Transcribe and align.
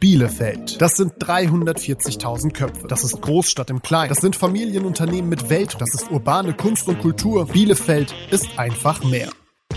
Bielefeld. 0.00 0.80
Das 0.80 0.96
sind 0.96 1.14
340.000 1.14 2.52
Köpfe. 2.52 2.86
Das 2.86 3.02
ist 3.02 3.20
Großstadt 3.20 3.68
im 3.68 3.82
Kleinen. 3.82 4.10
Das 4.10 4.18
sind 4.18 4.36
Familienunternehmen 4.36 5.28
mit 5.28 5.50
Welt. 5.50 5.74
Das 5.80 5.92
ist 5.92 6.12
urbane 6.12 6.54
Kunst 6.54 6.86
und 6.86 7.00
Kultur. 7.00 7.46
Bielefeld 7.46 8.14
ist 8.30 8.46
einfach 8.60 9.02
mehr. 9.02 9.28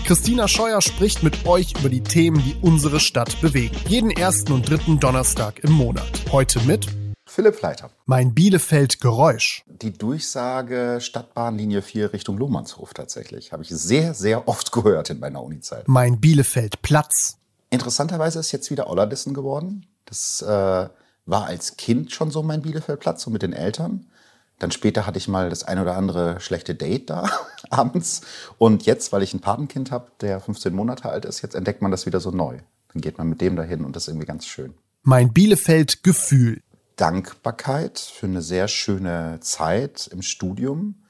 Christina 0.04 0.46
Scheuer 0.46 0.80
spricht 0.80 1.24
mit 1.24 1.44
euch 1.44 1.74
über 1.76 1.88
die 1.88 2.04
Themen, 2.04 2.40
die 2.44 2.54
unsere 2.62 3.00
Stadt 3.00 3.40
bewegen. 3.40 3.76
Jeden 3.88 4.12
ersten 4.12 4.52
und 4.52 4.70
dritten 4.70 5.00
Donnerstag 5.00 5.58
im 5.64 5.72
Monat. 5.72 6.22
Heute 6.30 6.60
mit 6.60 6.86
Philipp 7.26 7.56
Fleiter. 7.56 7.90
Mein 8.06 8.32
Bielefeld 8.32 9.00
Geräusch. 9.00 9.64
Die 9.66 9.92
Durchsage 9.92 10.98
Stadtbahnlinie 11.00 11.82
4 11.82 12.12
Richtung 12.12 12.38
Lohmannshof 12.38 12.94
tatsächlich. 12.94 13.50
Habe 13.50 13.64
ich 13.64 13.70
sehr, 13.70 14.14
sehr 14.14 14.46
oft 14.46 14.70
gehört 14.70 15.10
in 15.10 15.18
meiner 15.18 15.42
Unizeit. 15.42 15.88
Mein 15.88 16.20
Bielefeld 16.20 16.80
Platz. 16.82 17.38
Interessanterweise 17.70 18.38
ist 18.38 18.52
jetzt 18.52 18.70
wieder 18.70 18.88
Ollerdissen 18.88 19.34
geworden. 19.34 19.86
Das 20.12 20.42
äh, 20.42 20.90
war 21.24 21.46
als 21.46 21.78
Kind 21.78 22.12
schon 22.12 22.30
so 22.30 22.42
mein 22.42 22.60
Bielefeldplatz, 22.60 23.22
so 23.22 23.30
mit 23.30 23.40
den 23.40 23.54
Eltern. 23.54 24.10
Dann 24.58 24.70
später 24.70 25.06
hatte 25.06 25.16
ich 25.16 25.26
mal 25.26 25.48
das 25.48 25.64
ein 25.64 25.78
oder 25.78 25.96
andere 25.96 26.38
schlechte 26.38 26.74
Date 26.74 27.08
da 27.08 27.30
abends. 27.70 28.20
Und 28.58 28.84
jetzt, 28.84 29.10
weil 29.12 29.22
ich 29.22 29.32
ein 29.32 29.40
Patenkind 29.40 29.90
habe, 29.90 30.12
der 30.20 30.38
15 30.38 30.74
Monate 30.74 31.08
alt 31.08 31.24
ist, 31.24 31.40
jetzt 31.40 31.54
entdeckt 31.54 31.80
man 31.80 31.90
das 31.90 32.04
wieder 32.04 32.20
so 32.20 32.30
neu. 32.30 32.58
Dann 32.92 33.00
geht 33.00 33.16
man 33.16 33.26
mit 33.26 33.40
dem 33.40 33.56
dahin 33.56 33.86
und 33.86 33.96
das 33.96 34.02
ist 34.02 34.08
irgendwie 34.08 34.26
ganz 34.26 34.44
schön. 34.44 34.74
Mein 35.02 35.32
Bielefeld 35.32 36.02
Gefühl. 36.02 36.60
Dankbarkeit 36.96 37.98
für 37.98 38.26
eine 38.26 38.42
sehr 38.42 38.68
schöne 38.68 39.38
Zeit 39.40 40.10
im 40.12 40.20
Studium, 40.20 41.02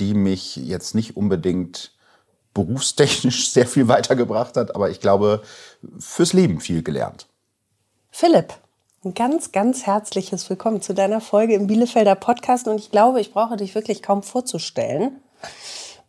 die 0.00 0.14
mich 0.14 0.56
jetzt 0.56 0.96
nicht 0.96 1.16
unbedingt 1.16 1.92
berufstechnisch 2.54 3.50
sehr 3.52 3.68
viel 3.68 3.86
weitergebracht 3.86 4.56
hat, 4.56 4.74
aber 4.74 4.90
ich 4.90 4.98
glaube, 4.98 5.42
fürs 6.00 6.32
Leben 6.32 6.58
viel 6.60 6.82
gelernt. 6.82 7.27
Philipp, 8.10 8.54
ein 9.04 9.14
ganz, 9.14 9.52
ganz 9.52 9.86
herzliches 9.86 10.50
Willkommen 10.50 10.82
zu 10.82 10.92
deiner 10.92 11.20
Folge 11.20 11.54
im 11.54 11.68
Bielefelder 11.68 12.16
Podcast. 12.16 12.66
Und 12.66 12.78
ich 12.78 12.90
glaube, 12.90 13.20
ich 13.20 13.32
brauche 13.32 13.56
dich 13.56 13.74
wirklich 13.74 14.02
kaum 14.02 14.22
vorzustellen. 14.22 15.20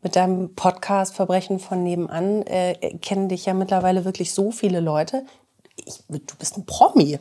Mit 0.01 0.15
deinem 0.15 0.55
Podcast 0.55 1.13
Verbrechen 1.13 1.59
von 1.59 1.83
nebenan 1.83 2.41
äh, 2.43 2.97
kennen 2.99 3.29
dich 3.29 3.45
ja 3.45 3.53
mittlerweile 3.53 4.05
wirklich 4.05 4.33
so 4.33 4.49
viele 4.49 4.79
Leute. 4.79 5.23
Ich, 5.75 6.03
du 6.07 6.35
bist 6.39 6.57
ein 6.57 6.65
Promi. 6.65 7.19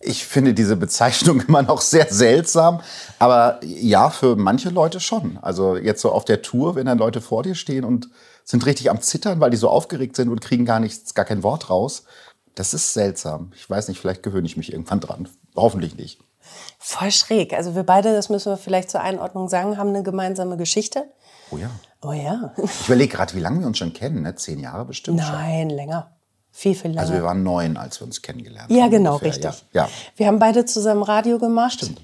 Ich 0.00 0.24
finde 0.26 0.54
diese 0.54 0.76
Bezeichnung 0.76 1.40
immer 1.48 1.62
noch 1.62 1.80
sehr 1.80 2.06
seltsam, 2.08 2.82
aber 3.18 3.58
ja, 3.64 4.10
für 4.10 4.36
manche 4.36 4.68
Leute 4.68 5.00
schon. 5.00 5.38
Also 5.42 5.76
jetzt 5.76 6.02
so 6.02 6.12
auf 6.12 6.24
der 6.24 6.42
Tour, 6.42 6.76
wenn 6.76 6.86
dann 6.86 6.98
Leute 6.98 7.20
vor 7.20 7.42
dir 7.42 7.56
stehen 7.56 7.84
und 7.84 8.10
sind 8.44 8.64
richtig 8.64 8.90
am 8.90 9.00
Zittern, 9.00 9.40
weil 9.40 9.50
die 9.50 9.56
so 9.56 9.68
aufgeregt 9.68 10.14
sind 10.14 10.28
und 10.28 10.40
kriegen 10.40 10.64
gar 10.64 10.78
nichts, 10.78 11.14
gar 11.14 11.24
kein 11.24 11.42
Wort 11.42 11.68
raus. 11.68 12.04
Das 12.58 12.74
ist 12.74 12.92
seltsam. 12.92 13.52
Ich 13.54 13.70
weiß 13.70 13.86
nicht, 13.86 14.00
vielleicht 14.00 14.24
gewöhne 14.24 14.46
ich 14.46 14.56
mich 14.56 14.72
irgendwann 14.72 14.98
dran. 14.98 15.28
Hoffentlich 15.54 15.96
nicht. 15.96 16.18
Voll 16.80 17.12
schräg. 17.12 17.52
Also 17.52 17.76
wir 17.76 17.84
beide, 17.84 18.12
das 18.12 18.30
müssen 18.30 18.50
wir 18.50 18.56
vielleicht 18.56 18.90
zur 18.90 19.00
Einordnung 19.00 19.48
sagen, 19.48 19.76
haben 19.76 19.90
eine 19.90 20.02
gemeinsame 20.02 20.56
Geschichte. 20.56 21.04
Oh 21.52 21.56
ja. 21.56 21.70
Oh 22.02 22.10
ja. 22.10 22.52
Ich 22.56 22.86
überlege 22.86 23.14
gerade, 23.14 23.34
wie 23.34 23.40
lange 23.40 23.60
wir 23.60 23.68
uns 23.68 23.78
schon 23.78 23.92
kennen. 23.92 24.22
Ne? 24.22 24.34
Zehn 24.34 24.58
Jahre 24.58 24.84
bestimmt 24.84 25.18
Nein, 25.18 25.68
schon. 25.68 25.76
länger. 25.76 26.16
Viel, 26.50 26.74
viel 26.74 26.90
länger. 26.90 27.02
Also 27.02 27.12
wir 27.12 27.22
waren 27.22 27.44
neun, 27.44 27.76
als 27.76 28.00
wir 28.00 28.06
uns 28.08 28.22
kennengelernt 28.22 28.72
ja, 28.72 28.84
haben. 28.84 28.90
Genau, 28.90 29.12
ungefähr. 29.12 29.34
richtig. 29.34 29.64
Ja. 29.72 29.84
ja. 29.84 29.90
Wir 30.16 30.26
haben 30.26 30.40
beide 30.40 30.64
zusammen 30.64 31.04
Radio 31.04 31.38
gemacht. 31.38 31.74
Stimmt. 31.74 32.00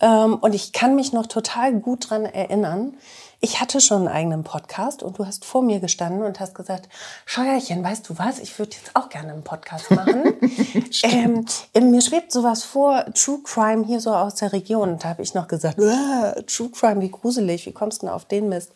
Ähm, 0.00 0.36
und 0.36 0.54
ich 0.54 0.72
kann 0.72 0.96
mich 0.96 1.12
noch 1.12 1.26
total 1.26 1.74
gut 1.74 2.08
dran 2.08 2.24
erinnern. 2.24 2.94
Ich 3.42 3.58
hatte 3.58 3.80
schon 3.80 4.06
einen 4.06 4.08
eigenen 4.08 4.44
Podcast 4.44 5.02
und 5.02 5.18
du 5.18 5.24
hast 5.24 5.46
vor 5.46 5.62
mir 5.62 5.80
gestanden 5.80 6.22
und 6.24 6.40
hast 6.40 6.54
gesagt, 6.54 6.90
Scheuerchen, 7.24 7.82
weißt 7.82 8.06
du 8.06 8.18
was, 8.18 8.38
ich 8.38 8.58
würde 8.58 8.76
jetzt 8.76 8.94
auch 8.94 9.08
gerne 9.08 9.32
einen 9.32 9.44
Podcast 9.44 9.90
machen. 9.90 10.34
ähm, 11.02 11.46
mir 11.90 12.02
schwebt 12.02 12.32
sowas 12.32 12.64
vor, 12.64 13.06
True 13.14 13.40
Crime 13.42 13.86
hier 13.86 14.00
so 14.00 14.10
aus 14.14 14.34
der 14.34 14.52
Region. 14.52 14.90
Und 14.90 15.04
da 15.04 15.08
habe 15.08 15.22
ich 15.22 15.32
noch 15.32 15.48
gesagt, 15.48 15.78
True 15.78 16.70
Crime, 16.70 17.00
wie 17.00 17.10
gruselig, 17.10 17.64
wie 17.64 17.72
kommst 17.72 18.02
du 18.02 18.06
denn 18.06 18.14
auf 18.14 18.26
den 18.26 18.50
Mist? 18.50 18.72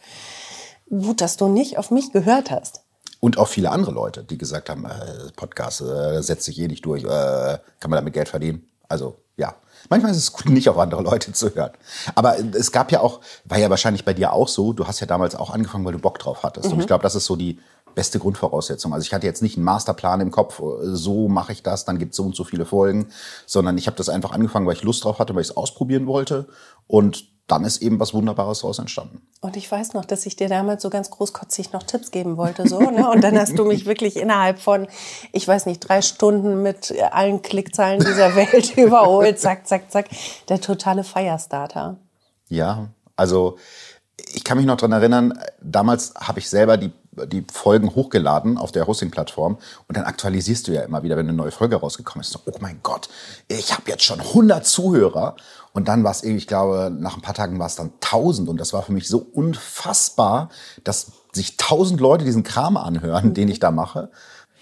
Gut, 0.88 1.20
dass 1.20 1.36
du 1.36 1.48
nicht 1.48 1.76
auf 1.76 1.90
mich 1.90 2.12
gehört 2.12 2.50
hast. 2.50 2.80
Und 3.20 3.36
auch 3.36 3.48
viele 3.48 3.70
andere 3.70 3.92
Leute, 3.92 4.24
die 4.24 4.38
gesagt 4.38 4.70
haben, 4.70 4.86
äh, 4.86 5.30
Podcast 5.36 5.82
äh, 5.82 6.22
setzt 6.22 6.44
sich 6.44 6.58
eh 6.58 6.68
nicht 6.68 6.86
durch, 6.86 7.04
äh, 7.04 7.58
kann 7.80 7.90
man 7.90 7.98
damit 7.98 8.14
Geld 8.14 8.30
verdienen. 8.30 8.66
Also 8.88 9.16
manchmal 9.88 10.12
ist 10.12 10.18
es 10.18 10.32
gut, 10.32 10.48
nicht 10.48 10.68
auf 10.68 10.78
andere 10.78 11.02
Leute 11.02 11.32
zu 11.32 11.54
hören. 11.54 11.72
Aber 12.14 12.36
es 12.38 12.72
gab 12.72 12.92
ja 12.92 13.00
auch, 13.00 13.20
war 13.44 13.58
ja 13.58 13.70
wahrscheinlich 13.70 14.04
bei 14.04 14.14
dir 14.14 14.32
auch 14.32 14.48
so, 14.48 14.72
du 14.72 14.86
hast 14.86 15.00
ja 15.00 15.06
damals 15.06 15.34
auch 15.34 15.50
angefangen, 15.50 15.84
weil 15.84 15.92
du 15.92 15.98
Bock 15.98 16.18
drauf 16.18 16.42
hattest. 16.42 16.66
Mhm. 16.66 16.74
Und 16.74 16.80
ich 16.80 16.86
glaube, 16.86 17.02
das 17.02 17.14
ist 17.14 17.26
so 17.26 17.36
die 17.36 17.58
beste 17.94 18.18
Grundvoraussetzung. 18.18 18.92
Also 18.92 19.04
ich 19.04 19.14
hatte 19.14 19.26
jetzt 19.26 19.42
nicht 19.42 19.56
einen 19.56 19.64
Masterplan 19.64 20.20
im 20.20 20.30
Kopf, 20.30 20.60
so 20.82 21.28
mache 21.28 21.52
ich 21.52 21.62
das, 21.62 21.84
dann 21.84 21.98
gibt 21.98 22.12
es 22.12 22.16
so 22.16 22.24
und 22.24 22.34
so 22.34 22.44
viele 22.44 22.66
Folgen, 22.66 23.08
sondern 23.46 23.78
ich 23.78 23.86
habe 23.86 23.96
das 23.96 24.08
einfach 24.08 24.32
angefangen, 24.32 24.66
weil 24.66 24.74
ich 24.74 24.82
Lust 24.82 25.04
drauf 25.04 25.18
hatte, 25.18 25.34
weil 25.34 25.42
ich 25.42 25.50
es 25.50 25.56
ausprobieren 25.56 26.06
wollte. 26.06 26.48
Und 26.86 27.33
dann 27.46 27.64
ist 27.64 27.82
eben 27.82 28.00
was 28.00 28.14
Wunderbares 28.14 28.60
daraus 28.60 28.78
entstanden. 28.78 29.20
Und 29.40 29.56
ich 29.56 29.70
weiß 29.70 29.92
noch, 29.92 30.06
dass 30.06 30.24
ich 30.24 30.34
dir 30.36 30.48
damals 30.48 30.82
so 30.82 30.88
ganz 30.88 31.10
großkotzig 31.10 31.72
noch 31.72 31.82
Tipps 31.82 32.10
geben 32.10 32.38
wollte. 32.38 32.66
So, 32.66 32.78
ne? 32.80 33.10
Und 33.10 33.22
dann 33.22 33.38
hast 33.38 33.58
du 33.58 33.64
mich 33.66 33.84
wirklich 33.86 34.16
innerhalb 34.16 34.58
von, 34.58 34.86
ich 35.32 35.46
weiß 35.46 35.66
nicht, 35.66 35.80
drei 35.80 36.00
Stunden 36.00 36.62
mit 36.62 36.94
allen 37.10 37.42
Klickzahlen 37.42 38.00
dieser 38.00 38.34
Welt 38.34 38.76
überholt. 38.78 39.38
Zack, 39.38 39.66
zack, 39.66 39.90
zack. 39.90 40.08
Der 40.48 40.60
totale 40.60 41.04
Firestarter. 41.04 41.98
Ja, 42.48 42.88
also 43.16 43.58
ich 44.32 44.44
kann 44.44 44.56
mich 44.56 44.66
noch 44.66 44.76
dran 44.76 44.92
erinnern, 44.92 45.38
damals 45.60 46.14
habe 46.14 46.38
ich 46.38 46.48
selber 46.48 46.76
die, 46.76 46.92
die 47.26 47.44
Folgen 47.52 47.94
hochgeladen 47.94 48.58
auf 48.58 48.72
der 48.72 48.86
Hosting-Plattform 48.86 49.58
und 49.88 49.96
dann 49.96 50.04
aktualisierst 50.04 50.68
du 50.68 50.72
ja 50.72 50.82
immer 50.82 51.02
wieder, 51.02 51.16
wenn 51.16 51.28
eine 51.28 51.36
neue 51.36 51.50
Folge 51.50 51.76
rausgekommen 51.76 52.22
ist. 52.22 52.32
So, 52.32 52.40
oh 52.46 52.56
mein 52.60 52.80
Gott, 52.82 53.08
ich 53.48 53.72
habe 53.72 53.90
jetzt 53.90 54.04
schon 54.04 54.20
100 54.20 54.66
Zuhörer 54.66 55.36
und 55.72 55.88
dann 55.88 56.04
war 56.04 56.12
es 56.12 56.22
irgendwie, 56.22 56.38
ich 56.38 56.46
glaube, 56.46 56.90
nach 56.96 57.16
ein 57.16 57.22
paar 57.22 57.34
Tagen 57.34 57.58
war 57.58 57.66
es 57.66 57.76
dann 57.76 57.92
1000 58.00 58.48
und 58.48 58.58
das 58.58 58.72
war 58.72 58.82
für 58.82 58.92
mich 58.92 59.08
so 59.08 59.18
unfassbar, 59.18 60.50
dass 60.84 61.12
sich 61.32 61.52
1000 61.52 62.00
Leute 62.00 62.24
diesen 62.24 62.44
Kram 62.44 62.76
anhören, 62.76 63.28
mhm. 63.28 63.34
den 63.34 63.48
ich 63.48 63.58
da 63.58 63.70
mache. 63.70 64.10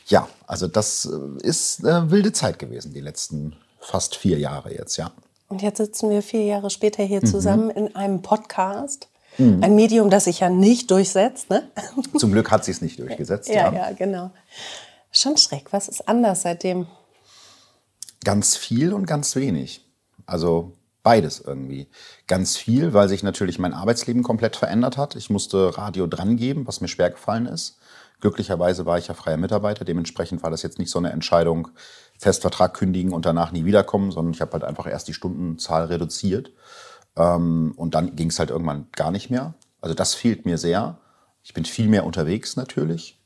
Ja, 0.07 0.29
also 0.47 0.69
das 0.69 1.07
äh, 1.07 1.47
ist 1.47 1.85
eine 1.85 2.11
wilde 2.11 2.33
Zeit 2.33 2.59
gewesen, 2.59 2.93
die 2.93 3.01
letzten 3.01 3.57
fast 3.81 4.17
vier 4.17 4.39
Jahre 4.39 4.75
jetzt, 4.75 4.97
ja. 4.97 5.13
Und 5.49 5.61
jetzt 5.61 5.77
sitzen 5.77 6.09
wir 6.09 6.23
vier 6.23 6.45
Jahre 6.45 6.71
später 6.71 7.03
hier 7.03 7.21
mhm. 7.21 7.27
zusammen 7.27 7.71
in 7.71 7.95
einem 7.95 8.23
Podcast. 8.23 9.09
Mhm. 9.39 9.63
Ein 9.63 9.75
Medium, 9.75 10.11
das 10.11 10.25
sich 10.25 10.41
ja 10.41 10.51
nicht 10.51 10.91
durchsetzt. 10.91 11.51
Ne? 11.51 11.69
Zum 12.19 12.33
Glück 12.33 12.51
hat 12.51 12.65
sie 12.65 12.71
es 12.71 12.81
nicht 12.81 12.99
durchgesetzt. 12.99 13.49
ja, 13.49 13.73
ja, 13.73 13.89
ja, 13.89 13.93
genau. 13.93 14.31
Schon 15.11 15.37
schräg. 15.37 15.73
Was 15.73 15.89
ist 15.89 16.09
anders 16.09 16.43
seitdem? 16.43 16.87
Ganz 18.25 18.57
viel 18.57 18.93
und 18.93 19.07
ganz 19.07 19.35
wenig. 19.37 19.85
Also 20.27 20.73
beides 21.03 21.41
irgendwie. 21.41 21.89
Ganz 22.27 22.57
viel, 22.57 22.95
weil 22.95 23.09
sich 23.09 23.23
natürlich 23.23 23.59
mein 23.59 23.75
Arbeitsleben 23.75 24.23
komplett 24.23 24.57
verändert 24.57 24.97
hat. 24.97 25.17
Ich 25.17 25.31
musste 25.31 25.77
Radio 25.77 26.07
drangeben, 26.07 26.67
was 26.67 26.81
mir 26.81 26.89
schwer 26.89 27.11
gefallen 27.11 27.47
ist. 27.47 27.79
Glücklicherweise 28.21 28.87
war 28.87 28.99
ich 28.99 29.09
ja 29.09 29.15
freier 29.15 29.37
Mitarbeiter, 29.37 29.85
dementsprechend 29.85 30.45
war 30.45 30.51
das 30.51 30.63
jetzt 30.63 30.79
nicht 30.79 30.93
so 30.93 31.01
eine 31.01 31.11
Entscheidung, 31.11 31.69
Festvertrag 32.19 32.73
kündigen 32.73 33.13
und 33.13 33.27
danach 33.27 33.51
nie 33.51 33.65
wiederkommen, 33.65 34.13
sondern 34.13 34.33
ich 34.33 34.41
habe 34.41 34.53
halt 34.53 34.63
einfach 34.63 34.87
erst 34.87 35.09
die 35.09 35.15
Stundenzahl 35.15 35.87
reduziert. 35.87 36.53
Ähm, 37.17 37.73
und 37.77 37.95
dann 37.95 38.17
ging 38.17 38.29
es 38.29 38.39
halt 38.39 38.51
irgendwann 38.51 38.89
gar 38.93 39.11
nicht 39.11 39.31
mehr. 39.31 39.55
Also 39.81 39.95
das 39.95 40.15
fehlt 40.15 40.47
mir 40.47 40.59
sehr. 40.59 40.99
Ich 41.43 41.55
bin 41.55 41.65
viel 41.65 41.89
mehr 41.89 42.05
unterwegs 42.05 42.57
natürlich. 42.57 43.21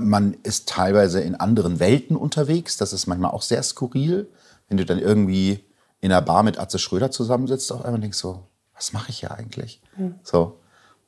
Man 0.00 0.34
ist 0.42 0.68
teilweise 0.68 1.20
in 1.20 1.34
anderen 1.34 1.80
Welten 1.80 2.16
unterwegs. 2.16 2.76
Das 2.76 2.92
ist 2.92 3.06
manchmal 3.06 3.32
auch 3.32 3.42
sehr 3.42 3.62
skurril, 3.62 4.30
wenn 4.68 4.76
du 4.76 4.84
dann 4.84 4.98
irgendwie 4.98 5.64
in 6.00 6.10
einer 6.10 6.22
Bar 6.22 6.42
mit 6.42 6.58
Atze 6.58 6.78
Schröder 6.78 7.10
zusammensitzt, 7.10 7.70
auf 7.72 7.84
einmal 7.84 8.00
denkst 8.00 8.18
so, 8.18 8.46
was 8.74 8.92
mache 8.92 9.10
ich 9.10 9.20
hier 9.20 9.30
eigentlich? 9.32 9.80
Mhm. 9.96 10.16
So. 10.22 10.58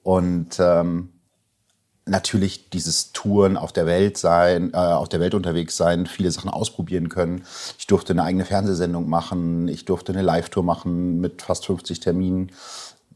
Und 0.03 0.57
ähm, 0.61 1.14
natürlich 2.07 2.69
dieses 2.71 3.13
Touren 3.13 3.57
auf 3.57 3.73
der 3.73 3.87
Welt 3.87 4.19
sein, 4.19 4.73
äh, 4.75 4.77
auf 4.77 5.09
der 5.09 5.21
Welt 5.21 5.35
unterwegs 5.35 5.77
sein, 5.77 6.07
viele 6.07 6.31
Sachen 6.31 6.51
ausprobieren 6.51 7.09
können. 7.09 7.45
Ich 7.79 7.87
durfte 7.87 8.13
eine 8.13 8.25
eigene 8.25 8.45
Fernsehsendung 8.45 9.09
machen, 9.09 9.69
ich 9.69 9.85
durfte 9.85 10.13
eine 10.13 10.23
Live-Tour 10.23 10.63
machen 10.63 11.21
mit 11.21 11.43
fast 11.43 11.67
50 11.67 12.01
Terminen. 12.01 12.53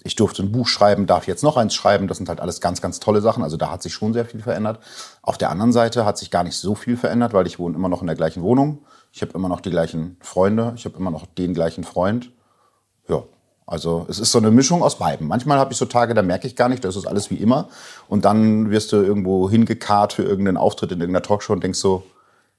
Ich 0.04 0.16
durfte 0.16 0.42
ein 0.42 0.52
Buch 0.52 0.68
schreiben, 0.68 1.06
darf 1.06 1.26
jetzt 1.26 1.42
noch 1.42 1.56
eins 1.56 1.74
schreiben. 1.74 2.06
Das 2.06 2.18
sind 2.18 2.28
halt 2.28 2.40
alles 2.40 2.60
ganz, 2.60 2.80
ganz 2.80 3.00
tolle 3.00 3.20
Sachen. 3.20 3.42
Also 3.42 3.56
da 3.56 3.70
hat 3.70 3.82
sich 3.82 3.92
schon 3.92 4.12
sehr 4.12 4.24
viel 4.24 4.40
verändert. 4.40 4.78
Auf 5.22 5.36
der 5.36 5.50
anderen 5.50 5.72
Seite 5.72 6.04
hat 6.04 6.16
sich 6.16 6.30
gar 6.30 6.44
nicht 6.44 6.56
so 6.56 6.74
viel 6.74 6.96
verändert, 6.96 7.34
weil 7.34 7.46
ich 7.46 7.58
wohne 7.58 7.74
immer 7.74 7.88
noch 7.88 8.00
in 8.00 8.06
der 8.06 8.16
gleichen 8.16 8.42
Wohnung. 8.42 8.84
Ich 9.12 9.22
habe 9.22 9.32
immer 9.32 9.48
noch 9.48 9.60
die 9.60 9.70
gleichen 9.70 10.16
Freunde, 10.20 10.72
ich 10.76 10.84
habe 10.84 10.96
immer 10.96 11.10
noch 11.10 11.26
den 11.26 11.52
gleichen 11.52 11.82
Freund. 11.82 12.30
Ja, 13.08 13.24
also 13.68 14.06
es 14.08 14.18
ist 14.18 14.32
so 14.32 14.38
eine 14.38 14.50
Mischung 14.50 14.82
aus 14.82 14.98
beiden. 14.98 15.28
Manchmal 15.28 15.58
habe 15.58 15.72
ich 15.72 15.78
so 15.78 15.84
Tage, 15.84 16.14
da 16.14 16.22
merke 16.22 16.46
ich 16.46 16.56
gar 16.56 16.70
nicht, 16.70 16.84
das 16.84 16.96
ist 16.96 17.06
alles 17.06 17.30
wie 17.30 17.36
immer. 17.36 17.68
Und 18.08 18.24
dann 18.24 18.70
wirst 18.70 18.92
du 18.92 18.96
irgendwo 18.96 19.50
hingekarrt 19.50 20.14
für 20.14 20.22
irgendeinen 20.22 20.56
Auftritt 20.56 20.90
in 20.90 21.00
irgendeiner 21.00 21.22
Talkshow 21.22 21.52
und 21.52 21.62
denkst 21.62 21.78
so, 21.78 22.02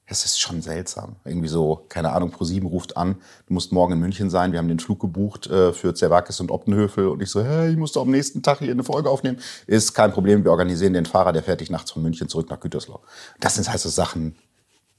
es 0.06 0.24
ist 0.24 0.40
schon 0.40 0.62
seltsam. 0.62 1.16
Irgendwie 1.26 1.48
so, 1.48 1.86
keine 1.90 2.12
Ahnung, 2.12 2.30
ProSieben 2.30 2.70
ruft 2.70 2.96
an, 2.96 3.16
du 3.48 3.54
musst 3.54 3.72
morgen 3.72 3.94
in 3.94 4.00
München 4.00 4.30
sein, 4.30 4.52
wir 4.52 4.60
haben 4.60 4.68
den 4.68 4.80
Flug 4.80 5.00
gebucht 5.00 5.48
äh, 5.48 5.74
für 5.74 5.96
Zerwakis 5.96 6.40
und 6.40 6.52
Optenhöfel. 6.52 7.08
Und 7.08 7.24
ich 7.24 7.30
so, 7.32 7.44
hey, 7.44 7.72
ich 7.72 7.78
muss 7.78 7.92
doch 7.92 8.04
am 8.04 8.12
nächsten 8.12 8.44
Tag 8.44 8.60
hier 8.60 8.72
eine 8.72 8.84
Folge 8.84 9.10
aufnehmen. 9.10 9.40
Ist 9.66 9.94
kein 9.94 10.12
Problem, 10.12 10.44
wir 10.44 10.52
organisieren 10.52 10.94
den 10.94 11.08
Fahrer, 11.08 11.32
der 11.32 11.56
dich 11.56 11.72
nachts 11.72 11.90
von 11.92 12.04
München 12.04 12.30
zurück 12.30 12.52
nach 12.52 12.60
Gütersloh. 12.60 13.00
Das 13.40 13.56
sind 13.56 13.68
halt 13.68 13.80
so 13.80 13.90
Sachen, 13.90 14.36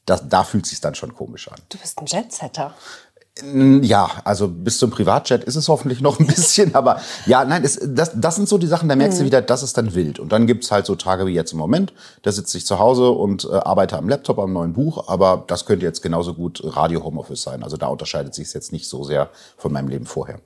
das, 0.07 0.29
da 0.29 0.43
fühlt 0.43 0.65
es 0.65 0.71
sich 0.71 0.81
dann 0.81 0.95
schon 0.95 1.15
komisch 1.15 1.49
an. 1.49 1.59
Du 1.69 1.79
bist 1.79 1.99
ein 2.01 2.07
Jetsetter. 2.07 2.75
Ja, 3.43 4.11
also 4.25 4.49
bis 4.49 4.79
zum 4.79 4.91
Privatjet 4.91 5.45
ist 5.45 5.57
es 5.57 5.69
hoffentlich 5.69 6.01
noch 6.01 6.19
ein 6.21 6.27
bisschen, 6.29 6.75
aber 6.75 7.01
ja, 7.27 7.45
nein, 7.45 7.65
es, 7.65 7.79
das, 7.83 8.13
das 8.15 8.37
sind 8.37 8.49
so 8.49 8.59
die 8.59 8.67
Sachen, 8.67 8.89
da 8.89 8.97
merkst 8.97 9.21
du 9.21 9.25
wieder, 9.25 9.43
das 9.43 9.63
ist 9.63 9.77
dann 9.77 9.95
wild. 9.95 10.19
Und 10.19 10.33
dann 10.33 10.47
gibt's 10.47 10.71
halt 10.71 10.87
so 10.87 10.95
Tage 10.97 11.27
wie 11.27 11.33
jetzt 11.33 11.53
im 11.53 11.59
Moment, 11.59 11.93
da 12.23 12.33
sitze 12.33 12.59
ich 12.59 12.67
zu 12.67 12.79
Hause 12.79 13.11
und 13.11 13.45
äh, 13.45 13.55
arbeite 13.55 13.99
am 13.99 14.09
Laptop 14.09 14.39
am 14.39 14.53
neuen 14.53 14.73
Buch, 14.73 15.09
aber 15.09 15.45
das 15.47 15.67
könnte 15.67 15.85
jetzt 15.87 16.03
genauso 16.03 16.35
gut 16.35 16.63
Radio 16.65 17.03
Homeoffice 17.05 17.43
sein. 17.43 17.63
Also 17.63 17.77
da 17.77 17.87
unterscheidet 17.87 18.35
sich 18.35 18.53
jetzt 18.53 18.73
nicht 18.73 18.89
so 18.89 19.05
sehr 19.05 19.31
von 19.57 19.73
meinem 19.73 19.89
Leben 19.89 20.07
vorher. 20.07 20.41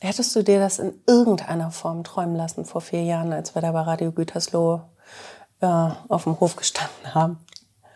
Hättest 0.00 0.34
du 0.36 0.42
dir 0.42 0.58
das 0.58 0.78
in 0.78 0.92
irgendeiner 1.06 1.70
Form 1.70 2.04
träumen 2.04 2.36
lassen 2.36 2.64
vor 2.64 2.80
vier 2.80 3.02
Jahren, 3.02 3.32
als 3.32 3.54
wir 3.54 3.62
da 3.62 3.72
bei 3.72 3.80
Radio 3.80 4.12
Gütersloh 4.12 4.82
äh, 5.60 5.66
auf 6.08 6.24
dem 6.24 6.38
Hof 6.40 6.56
gestanden 6.56 7.14
haben? 7.14 7.38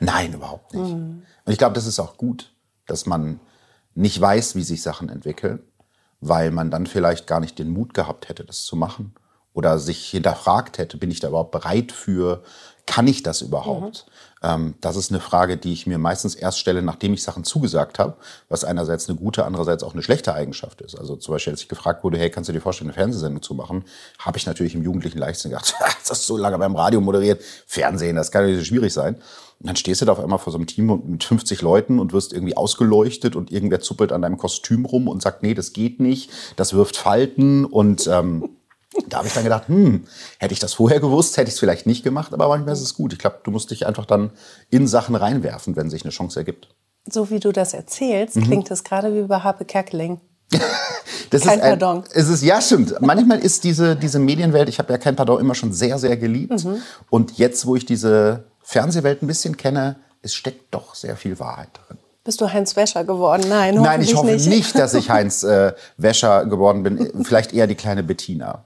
Nein, 0.01 0.33
überhaupt 0.33 0.73
nicht. 0.75 0.93
Und 0.93 1.25
ich 1.47 1.59
glaube, 1.59 1.75
das 1.75 1.87
ist 1.87 1.99
auch 1.99 2.17
gut, 2.17 2.53
dass 2.87 3.07
man 3.07 3.41
nicht 3.99 4.21
weiß, 4.21 4.55
wie 4.55 4.63
sich 4.63 4.81
Sachen 4.81 5.09
entwickeln, 5.09 5.59
weil 6.21 6.53
man 6.53 6.71
dann 6.71 6.87
vielleicht 6.87 7.27
gar 7.27 7.41
nicht 7.41 7.59
den 7.59 7.71
Mut 7.71 7.95
gehabt 7.95 8.29
hätte, 8.29 8.45
das 8.45 8.65
zu 8.65 8.77
machen. 8.77 9.15
Oder 9.53 9.81
sich 9.81 10.09
hinterfragt 10.09 10.79
hätte, 10.79 10.99
bin 10.99 11.11
ich 11.11 11.19
da 11.19 11.29
überhaupt 11.29 11.51
bereit 11.51 11.91
für, 11.91 12.45
kann 12.89 13.07
ich 13.07 13.23
das 13.23 13.43
überhaupt? 13.43 14.07
Ähm, 14.43 14.75
das 14.81 14.97
ist 14.97 15.11
eine 15.11 15.21
Frage, 15.21 15.59
die 15.59 15.75
ich 15.75 15.87
mir 15.87 15.99
meistens 15.99 16.35
erst 16.35 16.59
stelle, 16.59 16.81
nachdem 16.81 17.13
ich 17.13 17.23
Sachen 17.23 17.45
zugesagt 17.45 17.99
habe, 17.99 18.17
was 18.49 18.65
einerseits 18.65 19.09
eine 19.09 19.19
gute, 19.19 19.45
andererseits 19.45 19.83
auch 19.83 19.93
eine 19.93 20.03
schlechte 20.03 20.33
Eigenschaft 20.33 20.81
ist. 20.81 20.99
Also 20.99 21.17
zum 21.17 21.35
Beispiel, 21.35 21.53
als 21.53 21.61
ich 21.61 21.69
gefragt 21.69 22.03
wurde, 22.03 22.19
hey, 22.19 22.31
kannst 22.31 22.49
du 22.49 22.53
dir 22.55 22.63
vorstellen, 22.63 22.89
eine 22.89 22.95
Fernsehsendung 22.95 23.43
zu 23.43 23.55
machen, 23.55 23.85
habe 24.19 24.39
ich 24.39 24.47
natürlich 24.47 24.75
im 24.75 24.83
jugendlichen 24.83 25.19
Leichtsinn 25.19 25.51
gedacht, 25.51 25.75
das 26.09 26.21
ist 26.21 26.27
so 26.27 26.39
lange 26.39 26.57
beim 26.57 26.75
Radio 26.75 27.01
moderiert, 27.03 27.43
Fernsehen, 27.67 28.17
das 28.17 28.31
kann 28.31 28.43
ja 28.43 28.49
nicht 28.49 28.59
so 28.59 28.65
schwierig 28.65 28.93
sein. 28.93 29.17
Und 29.61 29.67
dann 29.67 29.77
stehst 29.77 30.01
du 30.01 30.07
da 30.07 30.13
auf 30.13 30.21
einmal 30.21 30.39
vor 30.39 30.53
so 30.53 30.59
einem 30.59 30.67
Team 30.67 31.03
mit 31.05 31.25
50 31.25 31.61
Leuten 31.61 31.99
und 31.99 32.15
wirst 32.15 32.33
irgendwie 32.33 32.57
ausgeleuchtet 32.57 33.37
und 33.37 33.53
irgendwer 33.53 33.81
zuppelt 33.81 34.13
an 34.13 34.23
deinem 34.23 34.39
Kostüm 34.39 34.87
rum 34.87 35.09
und 35.09 35.21
sagt, 35.21 35.43
nee, 35.43 35.53
das 35.53 35.75
geht 35.75 36.01
nicht, 36.01 36.31
das 36.57 36.73
wirft 36.73 36.97
Falten 36.97 37.67
und 37.67 38.07
ähm, 38.07 38.49
da 39.09 39.19
habe 39.19 39.29
ich 39.29 39.35
dann 39.35 39.45
gedacht, 39.45 39.69
hm, 39.69 40.05
hätte 40.39 40.53
ich 40.53 40.61
das 40.61 40.75
vorher 40.75 41.01
gewusst, 41.01 41.37
hätte 41.37 41.49
ich 41.49 41.55
es 41.55 41.61
vielleicht 41.61 41.87
nicht 41.87 42.05
gemacht, 42.05 42.33
aber 42.33 42.49
manchmal 42.49 42.75
ist 42.75 42.81
es 42.81 42.95
gut. 42.95 43.13
Ich 43.13 43.19
glaube, 43.19 43.41
du 43.43 43.51
musst 43.51 43.71
dich 43.71 43.87
einfach 43.87 44.07
dann 44.07 44.31
in 44.71 44.87
Sachen 44.87 45.15
reinwerfen, 45.15 45.77
wenn 45.77 45.91
sich 45.91 46.05
eine 46.05 46.11
Chance 46.11 46.41
ergibt. 46.41 46.69
So 47.11 47.31
wie 47.31 47.41
du 47.41 47.53
das 47.53 47.75
erzählst, 47.75 48.41
klingt 48.41 48.71
es 48.71 48.85
gerade 48.85 49.15
wie 49.15 49.27
bei 49.27 49.41
Harpe 49.41 49.65
Kerkeling. 49.65 50.21
Das 51.31 51.43
Kein 51.43 51.59
ist 51.59 51.65
ein, 51.65 51.79
Pardon. 51.79 52.05
Es 52.15 52.29
ist, 52.29 52.43
ja, 52.43 52.59
stimmt. 52.59 52.95
Manchmal 53.01 53.41
ist 53.41 53.65
diese, 53.65 53.97
diese 53.97 54.19
Medienwelt, 54.19 54.69
ich 54.71 54.79
habe 54.79 54.93
ja 54.93 54.99
kein 54.99 55.15
Pardon 55.15 55.41
immer 55.41 55.55
schon 55.55 55.75
sehr, 55.75 55.99
sehr 55.99 56.17
geliebt. 56.17 56.65
Mhm. 56.65 56.81
Und 57.11 57.37
jetzt, 57.37 57.67
wo 57.67 57.77
ich 57.77 57.85
diese 57.85 58.45
Fernsehwelt 58.63 59.23
ein 59.23 59.27
bisschen 59.27 59.57
kenne, 59.59 59.97
es 60.23 60.35
steckt 60.35 60.73
doch 60.75 60.95
sehr 60.95 61.17
viel 61.17 61.39
Wahrheit 61.39 61.69
drin. 61.75 61.99
Bist 62.25 62.41
du 62.41 62.53
Heinz 62.53 62.77
Wäscher 62.77 63.05
geworden? 63.05 63.45
Nein, 63.49 63.75
Nein, 63.75 64.01
ich 64.01 64.15
hoffe 64.15 64.29
hoffentlich 64.29 64.47
nicht. 64.47 64.79
dass 64.79 64.95
ich 64.95 65.11
Heinz 65.11 65.43
äh, 65.43 65.73
Wäscher 65.97 66.47
geworden 66.47 66.83
bin. 66.83 67.25
Vielleicht 67.25 67.53
eher 67.53 67.67
die 67.67 67.75
kleine 67.75 68.03
Bettina. 68.03 68.65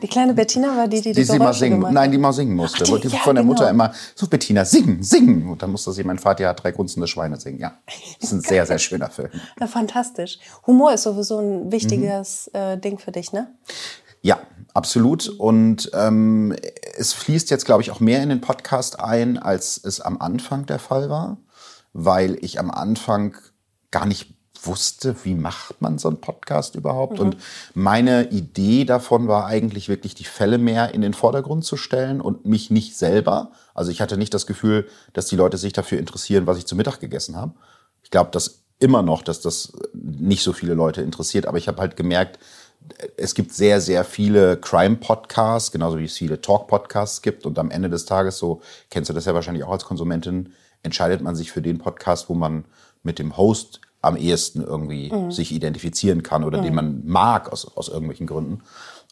Die 0.00 0.06
kleine 0.08 0.34
Bettina 0.34 0.76
war 0.76 0.88
die, 0.88 0.96
die 1.00 1.12
die, 1.12 1.14
Die 1.14 1.24
sie 1.24 1.38
mal 1.38 1.52
singen, 1.52 1.76
gemacht 1.78 1.92
nein, 1.92 2.10
die 2.12 2.18
mal 2.18 2.32
singen 2.32 2.54
musste. 2.56 2.84
Ach, 2.84 3.00
die- 3.00 3.08
ja, 3.08 3.18
von 3.18 3.34
der 3.34 3.44
Mutter 3.44 3.64
genau. 3.70 3.86
immer, 3.86 3.94
so 4.14 4.26
Bettina, 4.26 4.64
singen, 4.64 5.02
singen. 5.02 5.48
Und 5.48 5.62
dann 5.62 5.70
musste 5.70 5.92
sie, 5.92 6.04
mein 6.04 6.18
Vater 6.18 6.48
hat 6.48 6.62
drei 6.62 6.72
grunzende 6.72 7.06
Schweine 7.06 7.38
singen. 7.38 7.58
Ja, 7.60 7.74
das 8.20 8.30
ist 8.30 8.32
ein 8.32 8.40
sehr, 8.40 8.64
sehr 8.66 8.78
schöner 8.78 9.10
Film. 9.10 9.30
Ja, 9.60 9.66
fantastisch. 9.66 10.38
Humor 10.66 10.92
ist 10.94 11.02
sowieso 11.02 11.38
ein 11.38 11.64
Mhm. 11.66 11.72
wichtiges 11.72 12.48
äh, 12.54 12.78
Ding 12.78 12.98
für 12.98 13.12
dich, 13.12 13.32
ne? 13.32 13.48
Ja, 14.22 14.38
absolut. 14.72 15.28
Und 15.28 15.90
ähm, 15.94 16.54
es 16.96 17.12
fließt 17.12 17.50
jetzt, 17.50 17.64
glaube 17.66 17.82
ich, 17.82 17.90
auch 17.90 18.00
mehr 18.00 18.22
in 18.22 18.28
den 18.28 18.40
Podcast 18.40 19.00
ein, 19.00 19.36
als 19.38 19.80
es 19.82 20.00
am 20.00 20.18
Anfang 20.20 20.64
der 20.66 20.78
Fall 20.78 21.10
war, 21.10 21.38
weil 21.92 22.36
ich 22.40 22.58
am 22.60 22.70
Anfang 22.70 23.36
gar 23.90 24.06
nicht 24.06 24.31
wusste, 24.66 25.16
wie 25.24 25.34
macht 25.34 25.80
man 25.80 25.98
so 25.98 26.08
einen 26.08 26.20
Podcast 26.20 26.74
überhaupt. 26.74 27.18
Und 27.20 27.36
meine 27.74 28.30
Idee 28.30 28.84
davon 28.84 29.28
war 29.28 29.46
eigentlich 29.46 29.88
wirklich, 29.88 30.14
die 30.14 30.24
Fälle 30.24 30.58
mehr 30.58 30.94
in 30.94 31.00
den 31.00 31.14
Vordergrund 31.14 31.64
zu 31.64 31.76
stellen 31.76 32.20
und 32.20 32.46
mich 32.46 32.70
nicht 32.70 32.96
selber. 32.96 33.52
Also 33.74 33.90
ich 33.90 34.00
hatte 34.00 34.16
nicht 34.16 34.34
das 34.34 34.46
Gefühl, 34.46 34.86
dass 35.12 35.26
die 35.26 35.36
Leute 35.36 35.56
sich 35.58 35.72
dafür 35.72 35.98
interessieren, 35.98 36.46
was 36.46 36.58
ich 36.58 36.66
zu 36.66 36.76
Mittag 36.76 37.00
gegessen 37.00 37.36
habe. 37.36 37.54
Ich 38.02 38.10
glaube, 38.10 38.30
dass 38.30 38.62
immer 38.78 39.02
noch, 39.02 39.22
dass 39.22 39.40
das 39.40 39.72
nicht 39.94 40.42
so 40.42 40.52
viele 40.52 40.74
Leute 40.74 41.02
interessiert, 41.02 41.46
aber 41.46 41.58
ich 41.58 41.68
habe 41.68 41.80
halt 41.80 41.96
gemerkt, 41.96 42.38
es 43.16 43.34
gibt 43.34 43.52
sehr, 43.52 43.80
sehr 43.80 44.04
viele 44.04 44.56
Crime-Podcasts, 44.56 45.70
genauso 45.70 45.98
wie 45.98 46.04
es 46.04 46.16
viele 46.16 46.40
Talk-Podcasts 46.40 47.22
gibt. 47.22 47.46
Und 47.46 47.58
am 47.58 47.70
Ende 47.70 47.88
des 47.88 48.06
Tages, 48.06 48.38
so 48.38 48.60
kennst 48.90 49.08
du 49.08 49.14
das 49.14 49.24
ja 49.24 49.34
wahrscheinlich 49.34 49.64
auch 49.64 49.70
als 49.70 49.84
Konsumentin, 49.84 50.52
entscheidet 50.82 51.20
man 51.20 51.36
sich 51.36 51.52
für 51.52 51.62
den 51.62 51.78
Podcast, 51.78 52.28
wo 52.28 52.34
man 52.34 52.64
mit 53.04 53.20
dem 53.20 53.36
Host 53.36 53.80
am 54.02 54.16
ehesten 54.16 54.62
irgendwie 54.62 55.12
sich 55.30 55.52
identifizieren 55.52 56.22
kann 56.22 56.44
oder 56.44 56.60
den 56.60 56.74
man 56.74 57.06
mag 57.06 57.52
aus, 57.52 57.76
aus 57.76 57.88
irgendwelchen 57.88 58.26
Gründen. 58.26 58.62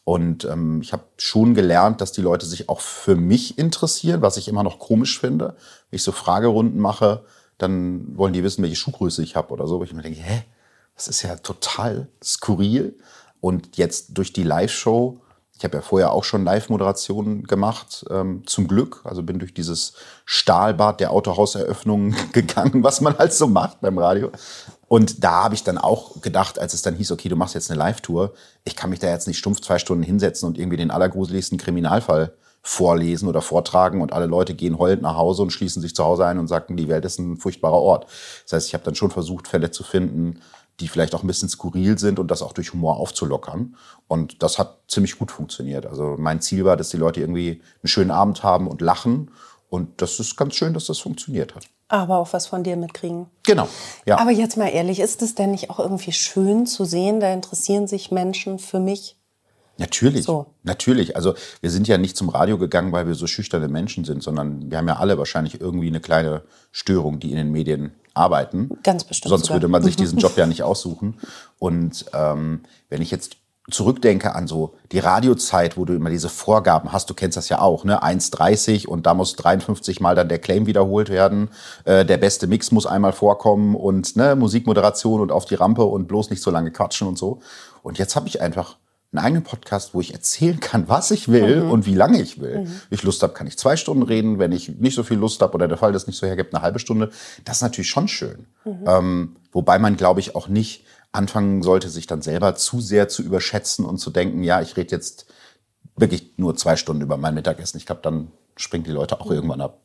Und 0.03 0.45
ähm, 0.45 0.81
ich 0.81 0.93
habe 0.93 1.03
schon 1.17 1.53
gelernt, 1.53 2.01
dass 2.01 2.11
die 2.11 2.21
Leute 2.21 2.45
sich 2.45 2.69
auch 2.69 2.81
für 2.81 3.15
mich 3.15 3.57
interessieren, 3.57 4.21
was 4.21 4.37
ich 4.37 4.47
immer 4.47 4.63
noch 4.63 4.79
komisch 4.79 5.19
finde. 5.19 5.55
Wenn 5.89 5.97
ich 5.97 6.03
so 6.03 6.11
Fragerunden 6.11 6.79
mache, 6.79 7.23
dann 7.57 8.17
wollen 8.17 8.33
die 8.33 8.43
wissen, 8.43 8.63
welche 8.63 8.75
Schuhgröße 8.75 9.23
ich 9.23 9.35
habe 9.35 9.53
oder 9.53 9.67
so. 9.67 9.79
Wo 9.79 9.83
ich 9.83 9.93
mir 9.93 10.01
denke, 10.01 10.19
hä, 10.19 10.43
das 10.95 11.07
ist 11.07 11.21
ja 11.21 11.35
total 11.37 12.07
skurril. 12.23 12.97
Und 13.39 13.77
jetzt 13.77 14.17
durch 14.17 14.33
die 14.33 14.43
Live-Show, 14.43 15.21
ich 15.61 15.63
habe 15.63 15.77
ja 15.77 15.83
vorher 15.83 16.11
auch 16.11 16.23
schon 16.23 16.43
Live-Moderationen 16.43 17.43
gemacht, 17.43 18.03
ähm, 18.09 18.41
zum 18.47 18.67
Glück. 18.67 19.01
Also 19.03 19.21
bin 19.21 19.37
durch 19.37 19.53
dieses 19.53 19.93
Stahlbad 20.25 20.99
der 20.99 21.11
Autohauseröffnung 21.11 22.15
gegangen, 22.31 22.83
was 22.83 22.99
man 22.99 23.15
halt 23.15 23.31
so 23.31 23.45
macht 23.45 23.79
beim 23.79 23.99
Radio. 23.99 24.31
Und 24.87 25.23
da 25.23 25.43
habe 25.43 25.53
ich 25.53 25.63
dann 25.63 25.77
auch 25.77 26.19
gedacht, 26.21 26.57
als 26.57 26.73
es 26.73 26.81
dann 26.81 26.95
hieß, 26.95 27.11
okay, 27.11 27.29
du 27.29 27.35
machst 27.35 27.53
jetzt 27.53 27.69
eine 27.69 27.77
Live-Tour, 27.77 28.33
ich 28.63 28.75
kann 28.75 28.89
mich 28.89 28.97
da 28.97 29.07
jetzt 29.09 29.27
nicht 29.27 29.37
stumpf 29.37 29.61
zwei 29.61 29.77
Stunden 29.77 30.03
hinsetzen 30.03 30.47
und 30.47 30.57
irgendwie 30.57 30.77
den 30.77 30.89
allergruseligsten 30.89 31.59
Kriminalfall 31.59 32.33
vorlesen 32.63 33.29
oder 33.29 33.43
vortragen 33.43 34.01
und 34.01 34.13
alle 34.13 34.25
Leute 34.25 34.55
gehen 34.55 34.79
heulend 34.79 35.03
nach 35.03 35.15
Hause 35.15 35.43
und 35.43 35.51
schließen 35.51 35.83
sich 35.83 35.93
zu 35.93 36.03
Hause 36.03 36.25
ein 36.25 36.39
und 36.39 36.47
sagen, 36.47 36.75
die 36.75 36.87
Welt 36.87 37.05
ist 37.05 37.19
ein 37.19 37.37
furchtbarer 37.37 37.79
Ort. 37.79 38.07
Das 38.45 38.53
heißt, 38.53 38.67
ich 38.67 38.73
habe 38.73 38.83
dann 38.83 38.95
schon 38.95 39.11
versucht, 39.11 39.47
Fälle 39.47 39.69
zu 39.69 39.83
finden, 39.83 40.41
die 40.79 40.87
vielleicht 40.87 41.13
auch 41.13 41.23
ein 41.23 41.27
bisschen 41.27 41.49
skurril 41.49 41.97
sind 41.97 42.17
und 42.19 42.29
das 42.29 42.41
auch 42.41 42.53
durch 42.53 42.73
Humor 42.73 42.97
aufzulockern. 42.97 43.75
Und 44.07 44.41
das 44.41 44.57
hat 44.57 44.79
ziemlich 44.87 45.17
gut 45.19 45.31
funktioniert. 45.31 45.85
Also 45.85 46.15
mein 46.17 46.41
Ziel 46.41 46.65
war, 46.65 46.77
dass 46.77 46.89
die 46.89 46.97
Leute 46.97 47.19
irgendwie 47.21 47.61
einen 47.81 47.87
schönen 47.87 48.11
Abend 48.11 48.43
haben 48.43 48.67
und 48.67 48.81
lachen. 48.81 49.31
Und 49.69 50.01
das 50.01 50.19
ist 50.19 50.35
ganz 50.35 50.55
schön, 50.55 50.73
dass 50.73 50.85
das 50.85 50.99
funktioniert 50.99 51.55
hat. 51.55 51.65
Aber 51.87 52.17
auch 52.17 52.33
was 52.33 52.47
von 52.47 52.63
dir 52.63 52.77
mitkriegen. 52.77 53.27
Genau. 53.43 53.67
Ja. 54.05 54.17
Aber 54.17 54.31
jetzt 54.31 54.57
mal 54.57 54.69
ehrlich, 54.69 54.99
ist 54.99 55.21
es 55.21 55.35
denn 55.35 55.51
nicht 55.51 55.69
auch 55.69 55.79
irgendwie 55.79 56.13
schön 56.13 56.65
zu 56.65 56.85
sehen, 56.85 57.19
da 57.19 57.31
interessieren 57.33 57.87
sich 57.87 58.11
Menschen 58.11 58.59
für 58.59 58.79
mich? 58.79 59.17
Natürlich, 59.77 60.25
So. 60.25 60.47
natürlich. 60.63 61.15
Also 61.15 61.33
wir 61.59 61.71
sind 61.71 61.87
ja 61.87 61.97
nicht 61.97 62.15
zum 62.15 62.29
Radio 62.29 62.57
gegangen, 62.57 62.91
weil 62.91 63.07
wir 63.07 63.15
so 63.15 63.27
schüchterne 63.27 63.67
Menschen 63.67 64.05
sind, 64.05 64.21
sondern 64.21 64.69
wir 64.69 64.77
haben 64.77 64.87
ja 64.87 64.97
alle 64.97 65.17
wahrscheinlich 65.17 65.59
irgendwie 65.59 65.87
eine 65.87 65.99
kleine 65.99 66.43
Störung, 66.71 67.19
die 67.19 67.31
in 67.31 67.37
den 67.37 67.51
Medien 67.51 67.93
arbeiten. 68.13 68.69
Ganz 68.83 69.03
bestimmt 69.03 69.29
Sonst 69.29 69.45
sogar. 69.45 69.55
würde 69.55 69.67
man 69.67 69.83
sich 69.83 69.95
diesen 69.97 70.19
Job 70.19 70.37
ja 70.37 70.45
nicht 70.45 70.63
aussuchen. 70.63 71.19
Und 71.59 72.05
ähm, 72.13 72.61
wenn 72.89 73.01
ich 73.01 73.11
jetzt 73.11 73.37
zurückdenke 73.69 74.33
an 74.35 74.47
so 74.47 74.73
die 74.91 74.99
Radiozeit, 74.99 75.77
wo 75.77 75.85
du 75.85 75.93
immer 75.93 76.09
diese 76.09 76.29
Vorgaben 76.29 76.91
hast, 76.91 77.09
du 77.09 77.13
kennst 77.13 77.37
das 77.37 77.49
ja 77.49 77.59
auch, 77.59 77.83
ne? 77.83 78.03
1,30 78.03 78.87
und 78.87 79.05
da 79.05 79.13
muss 79.13 79.35
53 79.35 79.99
Mal 80.01 80.15
dann 80.15 80.29
der 80.29 80.39
Claim 80.39 80.65
wiederholt 80.65 81.09
werden, 81.09 81.49
äh, 81.85 82.05
der 82.05 82.17
beste 82.17 82.47
Mix 82.47 82.71
muss 82.71 82.85
einmal 82.85 83.13
vorkommen 83.13 83.75
und 83.75 84.15
ne, 84.15 84.35
Musikmoderation 84.35 85.21
und 85.21 85.31
auf 85.31 85.45
die 85.45 85.55
Rampe 85.55 85.83
und 85.83 86.07
bloß 86.07 86.31
nicht 86.31 86.41
so 86.41 86.51
lange 86.51 86.71
quatschen 86.71 87.07
und 87.07 87.17
so. 87.17 87.39
Und 87.83 87.97
jetzt 87.97 88.15
habe 88.15 88.27
ich 88.27 88.41
einfach 88.41 88.77
einen 89.13 89.25
eigenen 89.25 89.43
Podcast, 89.43 89.93
wo 89.93 90.01
ich 90.01 90.13
erzählen 90.13 90.59
kann, 90.59 90.87
was 90.87 91.11
ich 91.11 91.27
will 91.27 91.61
und 91.63 91.85
wie 91.85 91.95
lange 91.95 92.21
ich 92.21 92.39
will. 92.39 92.65
Wenn 92.65 92.81
ich 92.89 93.03
Lust 93.03 93.21
habe, 93.23 93.33
kann 93.33 93.47
ich 93.47 93.57
zwei 93.57 93.75
Stunden 93.75 94.03
reden. 94.03 94.39
Wenn 94.39 94.51
ich 94.51 94.69
nicht 94.69 94.95
so 94.95 95.03
viel 95.03 95.17
Lust 95.17 95.41
habe 95.41 95.53
oder 95.53 95.67
der 95.67 95.77
Fall 95.77 95.91
das 95.91 96.07
nicht 96.07 96.17
so 96.17 96.25
hergibt, 96.25 96.53
eine 96.53 96.63
halbe 96.63 96.79
Stunde. 96.79 97.11
Das 97.43 97.57
ist 97.57 97.61
natürlich 97.61 97.89
schon 97.89 98.07
schön. 98.07 98.47
Ähm, 98.65 99.35
wobei 99.51 99.79
man, 99.79 99.97
glaube 99.97 100.21
ich, 100.21 100.35
auch 100.35 100.47
nicht 100.47 100.85
anfangen 101.11 101.61
sollte, 101.61 101.89
sich 101.89 102.07
dann 102.07 102.21
selber 102.21 102.55
zu 102.55 102.79
sehr 102.79 103.09
zu 103.09 103.21
überschätzen 103.21 103.83
und 103.83 103.97
zu 103.97 104.11
denken, 104.11 104.43
ja, 104.43 104.61
ich 104.61 104.77
rede 104.77 104.95
jetzt 104.95 105.25
wirklich 105.97 106.37
nur 106.37 106.55
zwei 106.55 106.77
Stunden 106.77 107.01
über 107.01 107.17
mein 107.17 107.33
Mittagessen. 107.33 107.77
Ich 107.77 107.85
glaube, 107.85 108.01
dann 108.01 108.31
springen 108.55 108.85
die 108.85 108.91
Leute 108.91 109.19
auch 109.19 109.29
irgendwann 109.29 109.59
ab. 109.59 109.81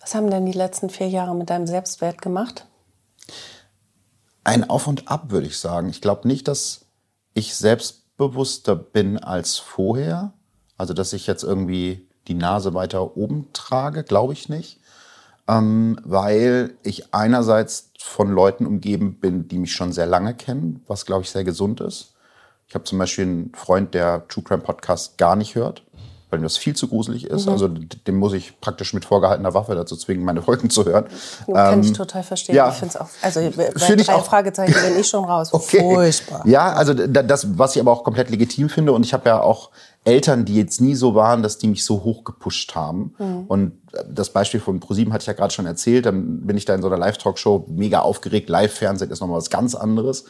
Was 0.00 0.14
haben 0.14 0.30
denn 0.30 0.46
die 0.46 0.52
letzten 0.52 0.88
vier 0.88 1.08
Jahre 1.08 1.34
mit 1.34 1.50
deinem 1.50 1.66
Selbstwert 1.66 2.22
gemacht? 2.22 2.66
ein 4.44 4.68
Auf 4.68 4.86
und 4.86 5.08
Ab, 5.08 5.30
würde 5.30 5.46
ich 5.46 5.58
sagen. 5.58 5.88
Ich 5.88 6.00
glaube 6.00 6.28
nicht, 6.28 6.46
dass 6.46 6.86
ich 7.32 7.56
selbstbewusster 8.16 8.76
bin 8.76 9.18
als 9.18 9.58
vorher. 9.58 10.32
Also, 10.76 10.94
dass 10.94 11.12
ich 11.12 11.26
jetzt 11.26 11.44
irgendwie 11.44 12.08
die 12.26 12.34
Nase 12.34 12.74
weiter 12.74 13.16
oben 13.16 13.48
trage, 13.52 14.02
glaube 14.04 14.32
ich 14.32 14.48
nicht. 14.48 14.80
Ähm, 15.46 16.00
weil 16.04 16.74
ich 16.82 17.12
einerseits 17.14 17.90
von 17.98 18.30
Leuten 18.30 18.66
umgeben 18.66 19.20
bin, 19.20 19.46
die 19.46 19.58
mich 19.58 19.72
schon 19.72 19.92
sehr 19.92 20.06
lange 20.06 20.34
kennen, 20.34 20.82
was, 20.86 21.04
glaube 21.04 21.22
ich, 21.22 21.30
sehr 21.30 21.44
gesund 21.44 21.80
ist. 21.80 22.14
Ich 22.66 22.74
habe 22.74 22.84
zum 22.84 22.98
Beispiel 22.98 23.24
einen 23.24 23.54
Freund, 23.54 23.92
der 23.92 24.26
True 24.28 24.42
Crime 24.42 24.62
Podcast 24.62 25.18
gar 25.18 25.36
nicht 25.36 25.54
hört, 25.54 25.82
weil 26.34 26.40
mir 26.40 26.46
das 26.46 26.56
viel 26.58 26.74
zu 26.76 26.88
gruselig 26.88 27.26
ist. 27.26 27.48
Also 27.48 27.68
dem 27.68 28.16
muss 28.16 28.32
ich 28.32 28.60
praktisch 28.60 28.92
mit 28.92 29.04
vorgehaltener 29.04 29.54
Waffe 29.54 29.74
dazu 29.74 29.96
zwingen, 29.96 30.24
meine 30.24 30.42
Folgen 30.42 30.68
zu 30.68 30.84
hören. 30.84 31.04
Kann 31.46 31.80
ich 31.80 31.88
Ähm, 31.88 31.94
total 31.94 32.22
verstehen. 32.22 32.56
ja. 32.56 32.68
Ich 32.68 32.74
finde 32.74 32.94
es 32.94 33.00
auch, 33.00 33.08
also 33.22 33.40
bei 33.56 33.70
drei 33.72 34.14
auch. 34.14 34.24
Fragezeichen 34.24 34.74
bin 34.74 35.00
ich 35.00 35.06
schon 35.08 35.24
raus. 35.24 35.50
Okay. 35.54 35.80
Furchtbar. 35.80 36.46
Ja, 36.46 36.72
also 36.72 36.92
da- 36.94 37.22
das, 37.22 37.58
was 37.58 37.76
ich 37.76 37.80
aber 37.80 37.92
auch 37.92 38.04
komplett 38.04 38.28
legitim 38.30 38.68
finde. 38.68 38.92
Und 38.92 39.06
ich 39.06 39.14
habe 39.14 39.28
ja 39.28 39.40
auch 39.40 39.70
Eltern, 40.06 40.44
die 40.44 40.56
jetzt 40.56 40.80
nie 40.82 40.94
so 40.94 41.14
waren, 41.14 41.42
dass 41.42 41.56
die 41.56 41.66
mich 41.68 41.84
so 41.84 42.04
hoch 42.04 42.24
gepusht 42.24 42.74
haben. 42.74 43.14
Und 43.48 43.72
das 44.10 44.28
Beispiel 44.30 44.60
von 44.60 44.78
ProSieben 44.80 45.12
hatte 45.14 45.22
ich 45.22 45.26
ja 45.28 45.32
gerade 45.32 45.54
schon 45.54 45.64
erzählt. 45.66 46.04
Dann 46.04 46.40
bin 46.46 46.56
ich 46.58 46.64
da 46.66 46.74
in 46.74 46.82
so 46.82 46.88
einer 46.88 46.98
Live-Talkshow 46.98 47.66
mega 47.68 48.00
aufgeregt. 48.00 48.50
Live-Fernsehen 48.50 49.10
ist 49.10 49.20
nochmal 49.20 49.38
was 49.38 49.48
ganz 49.48 49.74
anderes. 49.74 50.24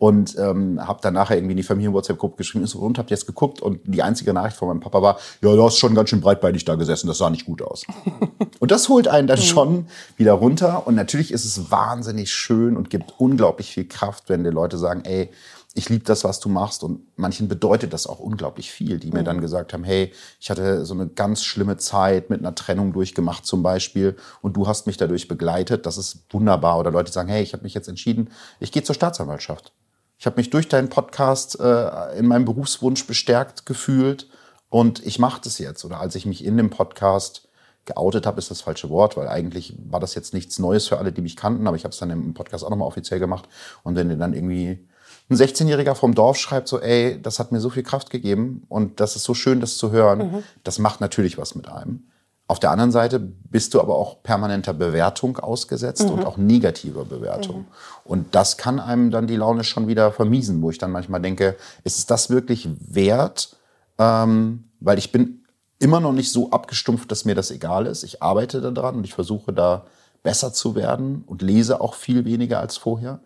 Und 0.00 0.34
ähm, 0.38 0.80
habe 0.80 1.00
dann 1.02 1.12
nachher 1.12 1.36
irgendwie 1.36 1.50
in 1.50 1.58
die 1.58 1.62
Familien-WhatsApp-Gruppe 1.62 2.38
geschrieben, 2.38 2.66
so, 2.66 2.78
und 2.78 2.96
habt 2.96 3.10
jetzt 3.10 3.26
geguckt? 3.26 3.60
Und 3.60 3.80
die 3.84 4.02
einzige 4.02 4.32
Nachricht 4.32 4.56
von 4.56 4.68
meinem 4.68 4.80
Papa 4.80 5.02
war, 5.02 5.18
ja, 5.42 5.54
du 5.54 5.62
hast 5.62 5.76
schon 5.76 5.94
ganz 5.94 6.08
schön 6.08 6.22
breitbeinig 6.22 6.64
da 6.64 6.76
gesessen, 6.76 7.06
das 7.06 7.18
sah 7.18 7.28
nicht 7.28 7.44
gut 7.44 7.60
aus. 7.60 7.84
Und 8.60 8.70
das 8.70 8.88
holt 8.88 9.08
einen 9.08 9.26
dann 9.26 9.36
schon 9.36 9.88
wieder 10.16 10.32
runter. 10.32 10.86
Und 10.86 10.94
natürlich 10.94 11.32
ist 11.32 11.44
es 11.44 11.70
wahnsinnig 11.70 12.32
schön 12.32 12.76
und 12.76 12.88
gibt 12.88 13.14
unglaublich 13.18 13.72
viel 13.72 13.88
Kraft, 13.88 14.28
wenn 14.28 14.42
die 14.42 14.50
Leute 14.50 14.78
sagen, 14.78 15.02
ey, 15.04 15.30
ich 15.74 15.88
liebe 15.88 16.04
das, 16.04 16.24
was 16.24 16.40
du 16.40 16.48
machst. 16.48 16.82
Und 16.82 17.02
manchen 17.16 17.48
bedeutet 17.48 17.92
das 17.92 18.06
auch 18.06 18.20
unglaublich 18.20 18.70
viel, 18.70 18.98
die 18.98 19.10
mir 19.10 19.22
dann 19.22 19.40
gesagt 19.40 19.72
haben, 19.72 19.84
hey, 19.84 20.12
ich 20.40 20.50
hatte 20.50 20.84
so 20.84 20.94
eine 20.94 21.08
ganz 21.08 21.44
schlimme 21.44 21.76
Zeit 21.76 22.30
mit 22.30 22.40
einer 22.40 22.54
Trennung 22.54 22.92
durchgemacht 22.92 23.46
zum 23.46 23.62
Beispiel 23.62 24.16
und 24.42 24.56
du 24.56 24.66
hast 24.66 24.86
mich 24.86 24.96
dadurch 24.96 25.28
begleitet. 25.28 25.86
Das 25.86 25.98
ist 25.98 26.24
wunderbar. 26.30 26.78
Oder 26.78 26.90
Leute 26.90 27.12
sagen, 27.12 27.28
hey, 27.28 27.42
ich 27.42 27.52
habe 27.52 27.62
mich 27.62 27.74
jetzt 27.74 27.88
entschieden, 27.88 28.30
ich 28.60 28.72
gehe 28.72 28.82
zur 28.82 28.94
Staatsanwaltschaft. 28.94 29.72
Ich 30.20 30.26
habe 30.26 30.36
mich 30.36 30.50
durch 30.50 30.68
deinen 30.68 30.90
Podcast 30.90 31.58
äh, 31.58 32.18
in 32.18 32.26
meinem 32.26 32.44
Berufswunsch 32.44 33.06
bestärkt 33.06 33.64
gefühlt 33.64 34.28
und 34.68 35.04
ich 35.06 35.18
mache 35.18 35.40
das 35.42 35.58
jetzt. 35.58 35.82
Oder 35.82 35.98
als 35.98 36.14
ich 36.14 36.26
mich 36.26 36.44
in 36.44 36.58
dem 36.58 36.68
Podcast 36.68 37.48
geoutet 37.86 38.26
habe, 38.26 38.38
ist 38.38 38.50
das 38.50 38.60
falsche 38.60 38.90
Wort, 38.90 39.16
weil 39.16 39.28
eigentlich 39.28 39.74
war 39.88 39.98
das 39.98 40.14
jetzt 40.14 40.34
nichts 40.34 40.58
Neues 40.58 40.88
für 40.88 40.98
alle, 40.98 41.10
die 41.10 41.22
mich 41.22 41.36
kannten, 41.36 41.66
aber 41.66 41.74
ich 41.74 41.84
habe 41.84 41.92
es 41.92 41.98
dann 41.98 42.10
im 42.10 42.34
Podcast 42.34 42.64
auch 42.64 42.68
nochmal 42.68 42.86
offiziell 42.86 43.18
gemacht. 43.18 43.48
Und 43.82 43.96
wenn 43.96 44.10
dir 44.10 44.18
dann 44.18 44.34
irgendwie 44.34 44.86
ein 45.30 45.36
16-Jähriger 45.38 45.94
vom 45.94 46.14
Dorf 46.14 46.36
schreibt 46.36 46.68
so, 46.68 46.78
ey, 46.78 47.18
das 47.22 47.38
hat 47.38 47.50
mir 47.50 47.60
so 47.60 47.70
viel 47.70 47.82
Kraft 47.82 48.10
gegeben 48.10 48.64
und 48.68 49.00
das 49.00 49.16
ist 49.16 49.24
so 49.24 49.32
schön, 49.32 49.60
das 49.60 49.78
zu 49.78 49.90
hören, 49.90 50.44
das 50.64 50.78
macht 50.78 51.00
natürlich 51.00 51.38
was 51.38 51.54
mit 51.54 51.66
einem. 51.66 52.09
Auf 52.50 52.58
der 52.58 52.72
anderen 52.72 52.90
Seite 52.90 53.20
bist 53.20 53.74
du 53.74 53.80
aber 53.80 53.94
auch 53.94 54.24
permanenter 54.24 54.74
Bewertung 54.74 55.38
ausgesetzt 55.38 56.10
und 56.10 56.26
auch 56.26 56.36
negativer 56.36 57.04
Bewertung. 57.04 57.66
Und 58.02 58.34
das 58.34 58.56
kann 58.56 58.80
einem 58.80 59.12
dann 59.12 59.28
die 59.28 59.36
Laune 59.36 59.62
schon 59.62 59.86
wieder 59.86 60.10
vermiesen, 60.10 60.60
wo 60.60 60.68
ich 60.68 60.78
dann 60.78 60.90
manchmal 60.90 61.20
denke, 61.20 61.54
ist 61.84 61.98
es 61.98 62.06
das 62.06 62.28
wirklich 62.28 62.68
wert? 62.80 63.54
Ähm, 63.98 64.64
weil 64.80 64.98
ich 64.98 65.12
bin 65.12 65.44
immer 65.78 66.00
noch 66.00 66.10
nicht 66.10 66.32
so 66.32 66.50
abgestumpft, 66.50 67.12
dass 67.12 67.24
mir 67.24 67.36
das 67.36 67.52
egal 67.52 67.86
ist. 67.86 68.02
Ich 68.02 68.20
arbeite 68.20 68.60
daran 68.60 68.96
und 68.96 69.04
ich 69.04 69.14
versuche 69.14 69.52
da 69.52 69.86
besser 70.24 70.52
zu 70.52 70.74
werden 70.74 71.22
und 71.28 71.42
lese 71.42 71.80
auch 71.80 71.94
viel 71.94 72.24
weniger 72.24 72.58
als 72.58 72.76
vorher. 72.76 73.20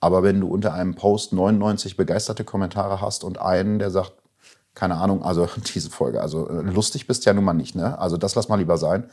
Aber 0.00 0.24
wenn 0.24 0.40
du 0.40 0.48
unter 0.48 0.74
einem 0.74 0.96
Post 0.96 1.32
99 1.32 1.96
begeisterte 1.96 2.42
Kommentare 2.42 3.00
hast 3.00 3.22
und 3.22 3.40
einen, 3.40 3.78
der 3.78 3.92
sagt, 3.92 4.14
keine 4.74 4.96
Ahnung, 4.96 5.22
also 5.22 5.48
diese 5.74 5.90
Folge, 5.90 6.20
also 6.20 6.48
äh, 6.48 6.62
lustig 6.62 7.06
bist 7.06 7.24
ja 7.24 7.32
nun 7.32 7.44
mal 7.44 7.54
nicht, 7.54 7.74
ne? 7.74 7.98
Also 7.98 8.16
das 8.16 8.34
lass 8.34 8.48
mal 8.48 8.56
lieber 8.56 8.78
sein. 8.78 9.10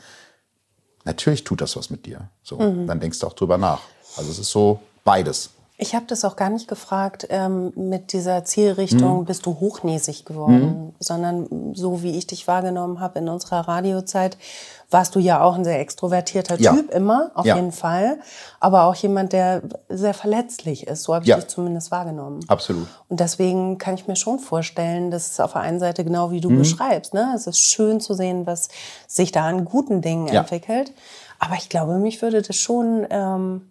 Natürlich 1.04 1.44
tut 1.44 1.62
das 1.62 1.76
was 1.76 1.90
mit 1.90 2.06
dir. 2.06 2.30
So, 2.44 2.58
dann 2.86 3.00
denkst 3.00 3.18
du 3.20 3.26
auch 3.26 3.34
drüber 3.34 3.58
nach. 3.58 3.82
Also 4.18 4.30
es 4.30 4.38
ist 4.38 4.52
so 4.52 4.80
beides. 5.04 5.50
Ich 5.84 5.96
habe 5.96 6.06
das 6.06 6.24
auch 6.26 6.36
gar 6.36 6.52
nicht 6.52 6.68
gefragt 6.68 7.26
ähm, 7.32 7.74
mit 7.76 8.14
dieser 8.14 8.46
Zielrichtung, 8.46 9.26
bist 9.26 9.48
du 9.48 9.60
hochnäsig 9.60 10.26
geworden, 10.26 10.94
sondern 11.00 11.74
so 11.74 12.04
wie 12.04 12.16
ich 12.20 12.28
dich 12.28 12.48
wahrgenommen 12.48 13.00
habe 13.00 13.18
in 13.18 13.28
unserer 13.28 13.68
Radiozeit, 13.68 14.38
warst 14.92 15.16
du 15.16 15.20
ja 15.20 15.42
auch 15.42 15.56
ein 15.56 15.64
sehr 15.64 15.80
extrovertierter 15.80 16.60
Ja. 16.62 16.74
Typ 16.76 16.92
immer, 16.92 17.32
auf 17.34 17.48
Ja. 17.48 17.56
jeden 17.56 17.72
Fall, 17.72 18.20
aber 18.60 18.84
auch 18.84 18.94
jemand, 18.94 19.34
der 19.34 19.64
sehr 19.90 20.14
verletzlich 20.14 20.86
ist. 20.86 21.02
So 21.02 21.16
habe 21.16 21.24
ich 21.24 21.30
Ja. 21.30 21.38
dich 21.38 21.48
zumindest 21.48 21.90
wahrgenommen. 21.90 22.42
Absolut. 22.48 22.88
Und 23.10 23.20
deswegen 23.20 23.80
kann 23.80 23.96
ich 23.96 24.06
mir 24.08 24.16
schon 24.16 24.38
vorstellen, 24.38 25.10
dass 25.10 25.32
es 25.32 25.40
auf 25.40 25.54
der 25.54 25.62
einen 25.62 25.80
Seite 25.80 26.04
genau 26.04 26.30
wie 26.30 26.42
du 26.42 26.52
Mhm. 26.52 26.60
beschreibst. 26.60 27.16
Ne? 27.16 27.32
Es 27.36 27.48
ist 27.48 27.58
schön 27.58 28.00
zu 28.00 28.14
sehen, 28.14 28.46
was 28.46 28.68
sich 29.08 29.32
da 29.32 29.46
an 29.48 29.66
guten 29.66 30.02
Dingen 30.02 30.28
entwickelt. 30.28 30.94
Aber 31.40 31.56
ich 31.56 31.70
glaube, 31.70 31.98
mich 31.98 32.22
würde 32.22 32.44
das 32.44 32.56
schon 32.56 33.08
ähm, 33.10 33.71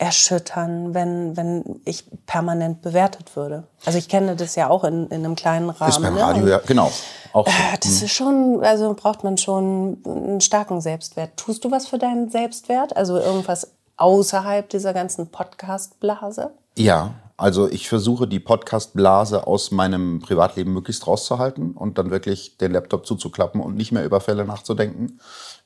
erschüttern, 0.00 0.94
wenn, 0.94 1.36
wenn 1.36 1.80
ich 1.84 2.04
permanent 2.24 2.80
bewertet 2.80 3.36
würde. 3.36 3.64
Also 3.84 3.98
ich 3.98 4.08
kenne 4.08 4.34
das 4.34 4.56
ja 4.56 4.70
auch 4.70 4.82
in, 4.84 5.06
in 5.08 5.24
einem 5.24 5.36
kleinen 5.36 5.68
Rahmen. 5.68 5.90
Ist 5.90 6.00
beim 6.00 6.14
ne? 6.14 6.22
Radio 6.22 6.42
Und, 6.42 6.48
ja, 6.48 6.60
genau. 6.66 6.90
Auch 7.34 7.46
so. 7.46 7.52
äh, 7.52 7.78
Das 7.78 8.02
ist 8.02 8.10
schon, 8.12 8.60
also 8.62 8.94
braucht 8.94 9.24
man 9.24 9.36
schon 9.36 9.98
einen 10.06 10.40
starken 10.40 10.80
Selbstwert. 10.80 11.36
Tust 11.36 11.64
du 11.64 11.70
was 11.70 11.86
für 11.86 11.98
deinen 11.98 12.30
Selbstwert? 12.30 12.96
Also 12.96 13.18
irgendwas 13.18 13.72
außerhalb 13.98 14.70
dieser 14.70 14.94
ganzen 14.94 15.30
Podcast-Blase? 15.30 16.50
Ja, 16.78 17.10
also 17.36 17.70
ich 17.70 17.88
versuche 17.88 18.26
die 18.26 18.40
Podcast-Blase 18.40 19.46
aus 19.46 19.70
meinem 19.70 20.20
Privatleben 20.20 20.72
möglichst 20.72 21.06
rauszuhalten 21.06 21.72
und 21.72 21.98
dann 21.98 22.10
wirklich 22.10 22.56
den 22.56 22.72
Laptop 22.72 23.06
zuzuklappen 23.06 23.60
und 23.60 23.76
nicht 23.76 23.92
mehr 23.92 24.04
über 24.04 24.20
Fälle 24.22 24.46
nachzudenken. 24.46 25.20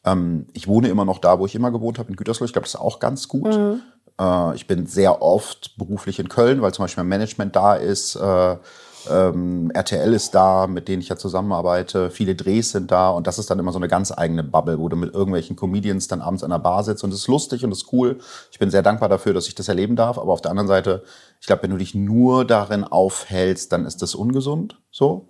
Ähm, 0.05 0.47
ich 0.53 0.67
wohne 0.67 0.89
immer 0.89 1.05
noch 1.05 1.19
da, 1.19 1.39
wo 1.39 1.47
ich 1.47 1.55
immer 1.55 1.71
gewohnt 1.71 1.99
habe, 1.99 2.11
in 2.11 2.17
Gütersloh. 2.17 2.47
Ich 2.47 2.53
glaube, 2.53 2.65
das 2.65 2.75
ist 2.75 2.81
auch 2.81 2.99
ganz 2.99 3.29
gut. 3.29 3.81
Äh, 4.21 4.55
ich 4.55 4.67
bin 4.67 4.87
sehr 4.87 5.23
oft 5.23 5.77
beruflich 5.77 6.19
in 6.19 6.29
Köln, 6.29 6.63
weil 6.63 6.73
zum 6.73 6.85
Beispiel 6.85 7.03
mein 7.05 7.09
Management 7.19 7.57
da 7.57 7.75
ist. 7.75 8.17
Äh, 8.17 8.57
ähm, 9.11 9.71
RTL 9.73 10.15
ist 10.15 10.35
da, 10.35 10.67
mit 10.67 10.89
denen 10.89 11.03
ich 11.03 11.09
ja 11.09 11.17
zusammenarbeite. 11.17 12.11
Viele 12.11 12.35
Drehs 12.35 12.71
sind 12.71 12.91
da 12.91 13.11
und 13.11 13.27
das 13.27 13.39
ist 13.39 13.51
dann 13.51 13.59
immer 13.59 13.73
so 13.73 13.79
eine 13.79 13.89
ganz 13.89 14.17
eigene 14.17 14.43
Bubble, 14.43 14.79
wo 14.79 14.89
du 14.89 14.97
mit 14.97 15.13
irgendwelchen 15.13 15.57
Comedians 15.57 16.09
dann 16.09 16.23
abends 16.23 16.43
an 16.43 16.51
der 16.51 16.59
Bar 16.59 16.85
sitzt 16.85 17.05
und 17.05 17.11
es 17.11 17.21
ist 17.21 17.29
lustig 17.29 17.65
und 17.65 17.73
es 17.73 17.83
ist 17.83 17.93
cool. 17.93 18.19
Ich 18.51 18.59
bin 18.59 18.71
sehr 18.71 18.83
dankbar 18.83 19.09
dafür, 19.09 19.35
dass 19.35 19.47
ich 19.47 19.55
das 19.55 19.69
erleben 19.69 19.97
darf. 19.97 20.19
Aber 20.19 20.33
auf 20.33 20.41
der 20.41 20.51
anderen 20.51 20.69
Seite, 20.69 21.05
ich 21.41 21.47
glaube, 21.47 21.65
wenn 21.65 21.71
du 21.71 21.77
dich 21.77 21.95
nur 21.95 22.45
darin 22.45 22.85
aufhältst, 22.85 23.73
dann 23.73 23.85
ist 23.85 24.01
das 24.01 24.15
ungesund. 24.15 24.81
So. 24.91 25.29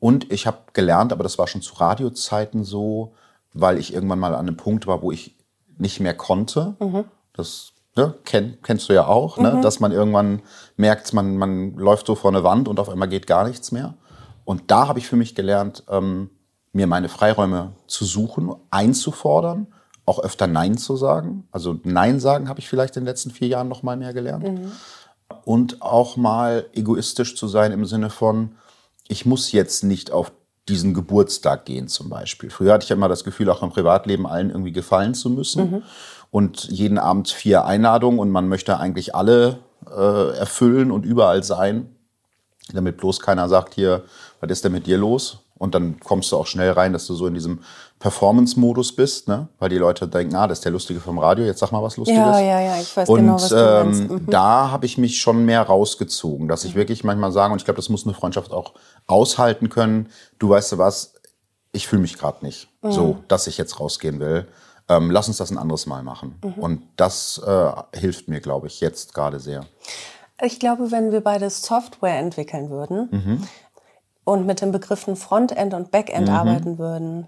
Und 0.00 0.32
ich 0.32 0.46
habe 0.46 0.58
gelernt, 0.72 1.12
aber 1.12 1.22
das 1.22 1.38
war 1.38 1.46
schon 1.46 1.60
zu 1.62 1.74
Radiozeiten 1.74 2.64
so, 2.64 3.12
weil 3.52 3.78
ich 3.78 3.92
irgendwann 3.92 4.18
mal 4.18 4.34
an 4.34 4.46
einem 4.46 4.56
Punkt 4.56 4.86
war, 4.86 5.02
wo 5.02 5.12
ich 5.12 5.36
nicht 5.76 6.00
mehr 6.00 6.14
konnte. 6.14 6.76
Das 7.34 7.73
ne, 7.96 8.14
kenn, 8.24 8.58
kennst 8.62 8.88
du 8.88 8.92
ja 8.92 9.06
auch, 9.06 9.38
ne? 9.38 9.60
dass 9.62 9.80
man 9.80 9.92
irgendwann 9.92 10.42
merkt, 10.76 11.12
man, 11.12 11.36
man 11.36 11.74
läuft 11.74 12.06
so 12.06 12.14
vor 12.14 12.30
eine 12.30 12.44
Wand 12.44 12.68
und 12.68 12.80
auf 12.80 12.88
einmal 12.88 13.08
geht 13.08 13.26
gar 13.26 13.46
nichts 13.46 13.72
mehr. 13.72 13.94
Und 14.44 14.70
da 14.70 14.88
habe 14.88 14.98
ich 14.98 15.06
für 15.06 15.16
mich 15.16 15.34
gelernt, 15.34 15.84
ähm, 15.88 16.30
mir 16.72 16.86
meine 16.86 17.08
Freiräume 17.08 17.72
zu 17.86 18.04
suchen, 18.04 18.52
einzufordern, 18.70 19.68
auch 20.06 20.18
öfter 20.18 20.46
Nein 20.46 20.76
zu 20.76 20.96
sagen. 20.96 21.48
Also 21.50 21.78
Nein 21.84 22.20
sagen 22.20 22.48
habe 22.48 22.60
ich 22.60 22.68
vielleicht 22.68 22.96
in 22.96 23.02
den 23.02 23.06
letzten 23.06 23.30
vier 23.30 23.48
Jahren 23.48 23.68
noch 23.68 23.82
mal 23.82 23.96
mehr 23.96 24.12
gelernt. 24.12 24.44
Und 25.44 25.80
auch 25.80 26.16
mal 26.16 26.66
egoistisch 26.74 27.36
zu 27.36 27.48
sein 27.48 27.72
im 27.72 27.86
Sinne 27.86 28.10
von, 28.10 28.56
ich 29.08 29.24
muss 29.24 29.52
jetzt 29.52 29.84
nicht 29.84 30.10
auf 30.10 30.32
diesen 30.68 30.94
Geburtstag 30.94 31.66
gehen 31.66 31.88
zum 31.88 32.08
Beispiel. 32.08 32.50
Früher 32.50 32.72
hatte 32.72 32.84
ich 32.84 32.90
immer 32.90 33.08
das 33.08 33.24
Gefühl, 33.24 33.50
auch 33.50 33.62
im 33.62 33.70
Privatleben 33.70 34.26
allen 34.26 34.50
irgendwie 34.50 34.72
gefallen 34.72 35.14
zu 35.14 35.28
müssen. 35.30 35.82
Und 36.30 36.64
jeden 36.64 36.98
Abend 36.98 37.28
vier 37.28 37.64
Einladungen 37.64 38.18
und 38.18 38.30
man 38.30 38.48
möchte 38.48 38.78
eigentlich 38.78 39.14
alle 39.14 39.58
äh, 39.88 40.36
erfüllen 40.36 40.90
und 40.90 41.04
überall 41.04 41.44
sein, 41.44 41.94
damit 42.72 42.96
bloß 42.96 43.20
keiner 43.20 43.48
sagt 43.48 43.74
hier, 43.74 44.04
was 44.40 44.50
ist 44.50 44.64
denn 44.64 44.72
mit 44.72 44.86
dir 44.86 44.98
los? 44.98 45.38
Und 45.56 45.74
dann 45.74 46.00
kommst 46.00 46.32
du 46.32 46.36
auch 46.36 46.46
schnell 46.46 46.72
rein, 46.72 46.92
dass 46.92 47.06
du 47.06 47.14
so 47.14 47.26
in 47.26 47.34
diesem 47.34 47.60
Performance-Modus 48.04 48.94
bist, 48.94 49.28
ne? 49.28 49.48
weil 49.58 49.70
die 49.70 49.78
Leute 49.78 50.06
denken, 50.06 50.34
ah, 50.36 50.46
das 50.46 50.58
ist 50.58 50.64
der 50.66 50.72
Lustige 50.72 51.00
vom 51.00 51.18
Radio, 51.18 51.46
jetzt 51.46 51.60
sag 51.60 51.72
mal 51.72 51.82
was 51.82 51.96
Lustiges. 51.96 52.20
Ja, 52.20 52.38
ja, 52.38 52.60
ja, 52.60 52.78
ich 52.78 52.94
weiß 52.94 53.08
und 53.08 53.20
genau, 53.20 53.36
was 53.36 53.48
du 53.48 53.54
meinst. 53.54 54.00
ähm, 54.10 54.26
da 54.26 54.70
habe 54.70 54.84
ich 54.84 54.98
mich 54.98 55.18
schon 55.22 55.46
mehr 55.46 55.62
rausgezogen, 55.62 56.46
dass 56.46 56.66
ich 56.66 56.74
wirklich 56.74 57.02
manchmal 57.02 57.32
sage, 57.32 57.54
und 57.54 57.60
ich 57.60 57.64
glaube, 57.64 57.76
das 57.76 57.88
muss 57.88 58.04
eine 58.04 58.12
Freundschaft 58.12 58.52
auch 58.52 58.74
aushalten 59.06 59.70
können, 59.70 60.10
du 60.38 60.50
weißt 60.50 60.72
du 60.72 60.76
was, 60.78 61.14
ich 61.72 61.88
fühle 61.88 62.02
mich 62.02 62.18
gerade 62.18 62.44
nicht 62.44 62.68
so, 62.82 63.16
dass 63.28 63.46
ich 63.46 63.56
jetzt 63.56 63.80
rausgehen 63.80 64.20
will. 64.20 64.48
Ähm, 64.86 65.10
lass 65.10 65.28
uns 65.28 65.38
das 65.38 65.50
ein 65.50 65.56
anderes 65.56 65.86
Mal 65.86 66.02
machen. 66.02 66.38
Und 66.58 66.82
das 66.96 67.40
äh, 67.46 67.72
hilft 67.98 68.28
mir, 68.28 68.40
glaube 68.40 68.66
ich, 68.66 68.80
jetzt 68.80 69.14
gerade 69.14 69.40
sehr. 69.40 69.64
Ich 70.42 70.60
glaube, 70.60 70.90
wenn 70.90 71.10
wir 71.10 71.22
beide 71.22 71.48
Software 71.48 72.18
entwickeln 72.18 72.68
würden 72.68 73.08
Mhm. 73.10 73.48
Und 74.24 74.46
mit 74.46 74.60
den 74.60 74.72
Begriffen 74.72 75.16
Frontend 75.16 75.74
und 75.74 75.90
Backend 75.90 76.28
Mhm. 76.28 76.34
arbeiten 76.34 76.78
würden, 76.78 77.26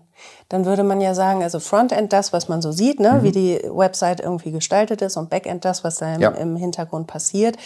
dann 0.49 0.65
würde 0.65 0.83
man 0.83 1.01
ja 1.01 1.15
sagen, 1.15 1.43
also 1.43 1.61
Frontend 1.61 2.13
das, 2.13 2.33
was 2.33 2.49
man 2.49 2.63
so 2.63 2.73
sieht, 2.73 3.01
ne, 3.01 3.19
wie 3.23 3.33
die 3.33 3.61
Website 3.71 4.21
irgendwie 4.21 4.51
gestaltet 4.53 5.03
ist 5.03 5.17
und 5.17 5.29
Backend 5.31 5.65
das, 5.65 5.85
was 5.85 5.97
da 5.97 6.09
im, 6.09 6.17
Mhm. 6.17 6.23
Ja. 6.23 6.31
im 6.31 6.57
Hintergrund 6.57 7.07
passiert. 7.07 7.57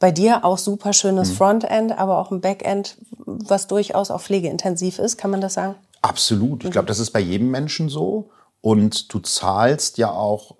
Bei 0.00 0.10
dir 0.10 0.44
auch 0.44 0.58
super 0.58 0.92
schönes 0.92 1.30
Mhm. 1.30 1.34
Frontend, 1.34 1.98
aber 1.98 2.18
auch 2.18 2.30
ein 2.30 2.40
Backend, 2.40 2.96
was 3.26 3.66
durchaus 3.68 4.10
auch 4.10 4.20
pflegeintensiv 4.22 4.98
ist, 4.98 5.18
kann 5.18 5.30
man 5.30 5.40
das 5.40 5.54
sagen? 5.54 5.76
Absolut. 6.02 6.64
Ich 6.64 6.70
glaube, 6.70 6.86
das 6.86 6.98
ist 6.98 7.10
bei 7.12 7.20
jedem 7.20 7.50
Menschen 7.50 7.88
so. 7.88 8.30
Und 8.60 9.12
du 9.12 9.18
zahlst 9.20 9.98
ja 9.98 10.10
auch, 10.10 10.56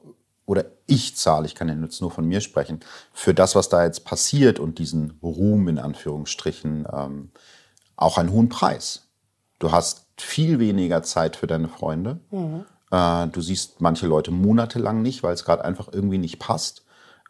oder 0.46 0.66
ich 0.86 1.16
zahle, 1.16 1.46
ich 1.46 1.54
kann 1.54 1.68
ja 1.68 1.74
jetzt 1.74 2.00
nur 2.02 2.10
von 2.10 2.26
mir 2.26 2.42
sprechen, 2.42 2.80
für 3.14 3.32
das, 3.34 3.54
was 3.54 3.70
da 3.70 3.84
jetzt 3.84 4.04
passiert 4.04 4.58
und 4.58 4.78
diesen 4.78 5.18
Ruhm 5.22 5.68
in 5.68 5.78
Anführungsstrichen, 5.78 6.86
ähm, 6.92 7.30
auch 7.96 8.18
einen 8.18 8.32
hohen 8.32 8.48
Preis. 8.48 9.02
Du 9.58 9.72
hast 9.72 10.06
viel 10.18 10.58
weniger 10.58 11.02
Zeit 11.02 11.36
für 11.36 11.46
deine 11.46 11.68
Freunde. 11.68 12.18
Äh, 12.90 13.28
du 13.28 13.40
siehst 13.40 13.80
manche 13.80 14.06
Leute 14.06 14.30
monatelang 14.30 15.02
nicht, 15.02 15.22
weil 15.22 15.34
es 15.34 15.44
gerade 15.44 15.64
einfach 15.64 15.88
irgendwie 15.92 16.18
nicht 16.18 16.38
passt. 16.38 16.82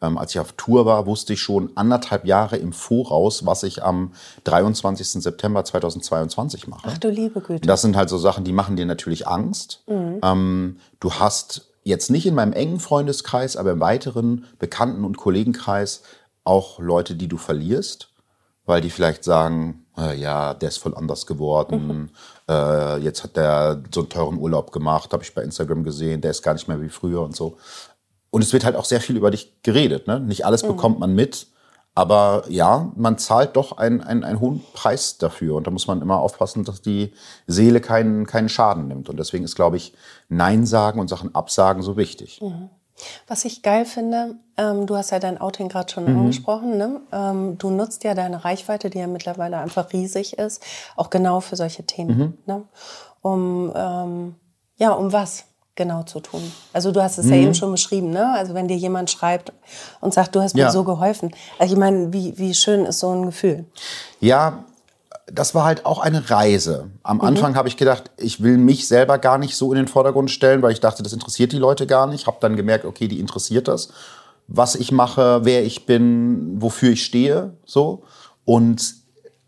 Ähm, 0.02 0.18
als 0.18 0.32
ich 0.34 0.40
auf 0.40 0.52
Tour 0.52 0.86
war, 0.86 1.06
wusste 1.06 1.32
ich 1.32 1.40
schon 1.40 1.70
anderthalb 1.76 2.26
Jahre 2.26 2.56
im 2.56 2.72
Voraus, 2.72 3.46
was 3.46 3.62
ich 3.62 3.82
am 3.82 4.12
23. 4.44 5.22
September 5.22 5.64
2022 5.64 6.66
mache. 6.66 6.88
Ach 6.90 6.98
du 6.98 7.08
liebe 7.08 7.40
Güte. 7.40 7.66
Das 7.66 7.82
sind 7.82 7.96
halt 7.96 8.08
so 8.08 8.18
Sachen, 8.18 8.44
die 8.44 8.52
machen 8.52 8.76
dir 8.76 8.86
natürlich 8.86 9.26
Angst. 9.28 9.82
Ähm, 9.86 10.78
du 11.00 11.12
hast 11.12 11.70
jetzt 11.84 12.10
nicht 12.10 12.26
in 12.26 12.34
meinem 12.34 12.52
engen 12.52 12.80
Freundeskreis, 12.80 13.56
aber 13.56 13.72
im 13.72 13.80
weiteren 13.80 14.46
Bekannten- 14.58 15.04
und 15.04 15.16
Kollegenkreis 15.16 16.02
auch 16.42 16.78
Leute, 16.80 17.14
die 17.14 17.28
du 17.28 17.36
verlierst, 17.36 18.10
weil 18.66 18.80
die 18.80 18.90
vielleicht 18.90 19.24
sagen, 19.24 19.86
äh, 19.96 20.18
ja, 20.18 20.54
der 20.54 20.68
ist 20.68 20.78
voll 20.78 20.94
anders 20.94 21.26
geworden. 21.26 22.10
Äh, 22.48 22.98
jetzt 22.98 23.24
hat 23.24 23.36
der 23.36 23.82
so 23.92 24.00
einen 24.00 24.08
teuren 24.08 24.38
Urlaub 24.38 24.72
gemacht, 24.72 25.12
habe 25.12 25.22
ich 25.22 25.34
bei 25.34 25.42
Instagram 25.42 25.84
gesehen, 25.84 26.20
der 26.20 26.30
ist 26.30 26.42
gar 26.42 26.54
nicht 26.54 26.68
mehr 26.68 26.80
wie 26.80 26.88
früher 26.88 27.22
und 27.22 27.36
so. 27.36 27.56
Und 28.30 28.42
es 28.42 28.52
wird 28.52 28.64
halt 28.64 28.76
auch 28.76 28.84
sehr 28.84 29.00
viel 29.00 29.16
über 29.16 29.30
dich 29.30 29.62
geredet. 29.62 30.06
Ne? 30.06 30.18
Nicht 30.20 30.44
alles 30.44 30.62
bekommt 30.62 30.98
man 30.98 31.14
mit. 31.14 31.46
Aber 31.94 32.42
ja, 32.48 32.90
man 32.96 33.18
zahlt 33.18 33.54
doch 33.54 33.78
einen, 33.78 34.00
einen, 34.00 34.24
einen 34.24 34.40
hohen 34.40 34.64
Preis 34.72 35.16
dafür. 35.18 35.54
Und 35.54 35.68
da 35.68 35.70
muss 35.70 35.86
man 35.86 36.02
immer 36.02 36.18
aufpassen, 36.18 36.64
dass 36.64 36.82
die 36.82 37.12
Seele 37.46 37.80
keinen, 37.80 38.26
keinen 38.26 38.48
Schaden 38.48 38.88
nimmt. 38.88 39.08
Und 39.08 39.18
deswegen 39.18 39.44
ist, 39.44 39.54
glaube 39.54 39.76
ich, 39.76 39.94
Nein 40.28 40.66
sagen 40.66 40.98
und 40.98 41.08
Sachen 41.08 41.32
absagen 41.34 41.82
so 41.82 41.96
wichtig. 41.96 42.40
Was 43.26 43.44
ich 43.44 43.62
geil 43.62 43.84
finde, 43.84 44.36
ähm, 44.56 44.86
du 44.86 44.96
hast 44.96 45.10
ja 45.10 45.18
dein 45.18 45.40
Outing 45.40 45.68
gerade 45.68 45.92
schon 45.92 46.06
angesprochen, 46.06 46.76
ne? 46.78 47.00
ähm, 47.12 47.58
du 47.58 47.70
nutzt 47.70 48.04
ja 48.04 48.14
deine 48.14 48.44
Reichweite, 48.44 48.88
die 48.90 48.98
ja 48.98 49.06
mittlerweile 49.06 49.58
einfach 49.58 49.92
riesig 49.92 50.38
ist, 50.38 50.62
auch 50.96 51.10
genau 51.10 51.40
für 51.40 51.56
solche 51.56 51.84
Themen. 51.84 52.38
Ne? 52.46 52.62
Um, 53.22 53.72
ähm, 53.74 54.34
ja, 54.76 54.92
um 54.92 55.12
was 55.12 55.44
genau 55.74 56.04
zu 56.04 56.20
tun? 56.20 56.52
Also 56.72 56.92
du 56.92 57.02
hast 57.02 57.18
es 57.18 57.28
ja 57.28 57.34
eben 57.36 57.54
schon 57.54 57.72
beschrieben, 57.72 58.10
ne? 58.10 58.32
also 58.32 58.54
wenn 58.54 58.68
dir 58.68 58.76
jemand 58.76 59.10
schreibt 59.10 59.52
und 60.00 60.14
sagt, 60.14 60.34
du 60.36 60.40
hast 60.40 60.54
mir 60.54 60.60
Ja. 60.62 60.70
so 60.70 60.84
geholfen. 60.84 61.34
Also 61.58 61.74
ich 61.74 61.80
meine, 61.80 62.12
wie, 62.12 62.38
wie 62.38 62.54
schön 62.54 62.84
ist 62.84 63.00
so 63.00 63.10
ein 63.10 63.26
Gefühl? 63.26 63.64
Ja, 64.20 64.64
das 65.26 65.54
war 65.54 65.64
halt 65.64 65.86
auch 65.86 65.98
eine 66.00 66.30
Reise. 66.30 66.90
Am 67.02 67.20
Anfang 67.20 67.56
habe 67.56 67.68
ich 67.68 67.76
gedacht, 67.76 68.10
ich 68.16 68.42
will 68.42 68.58
mich 68.58 68.86
selber 68.88 69.18
gar 69.18 69.38
nicht 69.38 69.56
so 69.56 69.72
in 69.72 69.76
den 69.76 69.88
Vordergrund 69.88 70.30
stellen, 70.30 70.62
weil 70.62 70.72
ich 70.72 70.80
dachte, 70.80 71.02
das 71.02 71.12
interessiert 71.12 71.52
die 71.52 71.58
Leute 71.58 71.86
gar 71.86 72.06
nicht. 72.06 72.26
Habe 72.26 72.38
dann 72.40 72.56
gemerkt, 72.56 72.84
okay, 72.84 73.08
die 73.08 73.20
interessiert 73.20 73.68
das, 73.68 73.88
was 74.46 74.74
ich 74.74 74.92
mache, 74.92 75.40
wer 75.44 75.64
ich 75.64 75.86
bin, 75.86 76.60
wofür 76.60 76.90
ich 76.90 77.04
stehe, 77.04 77.54
so. 77.64 78.04
Und 78.44 78.94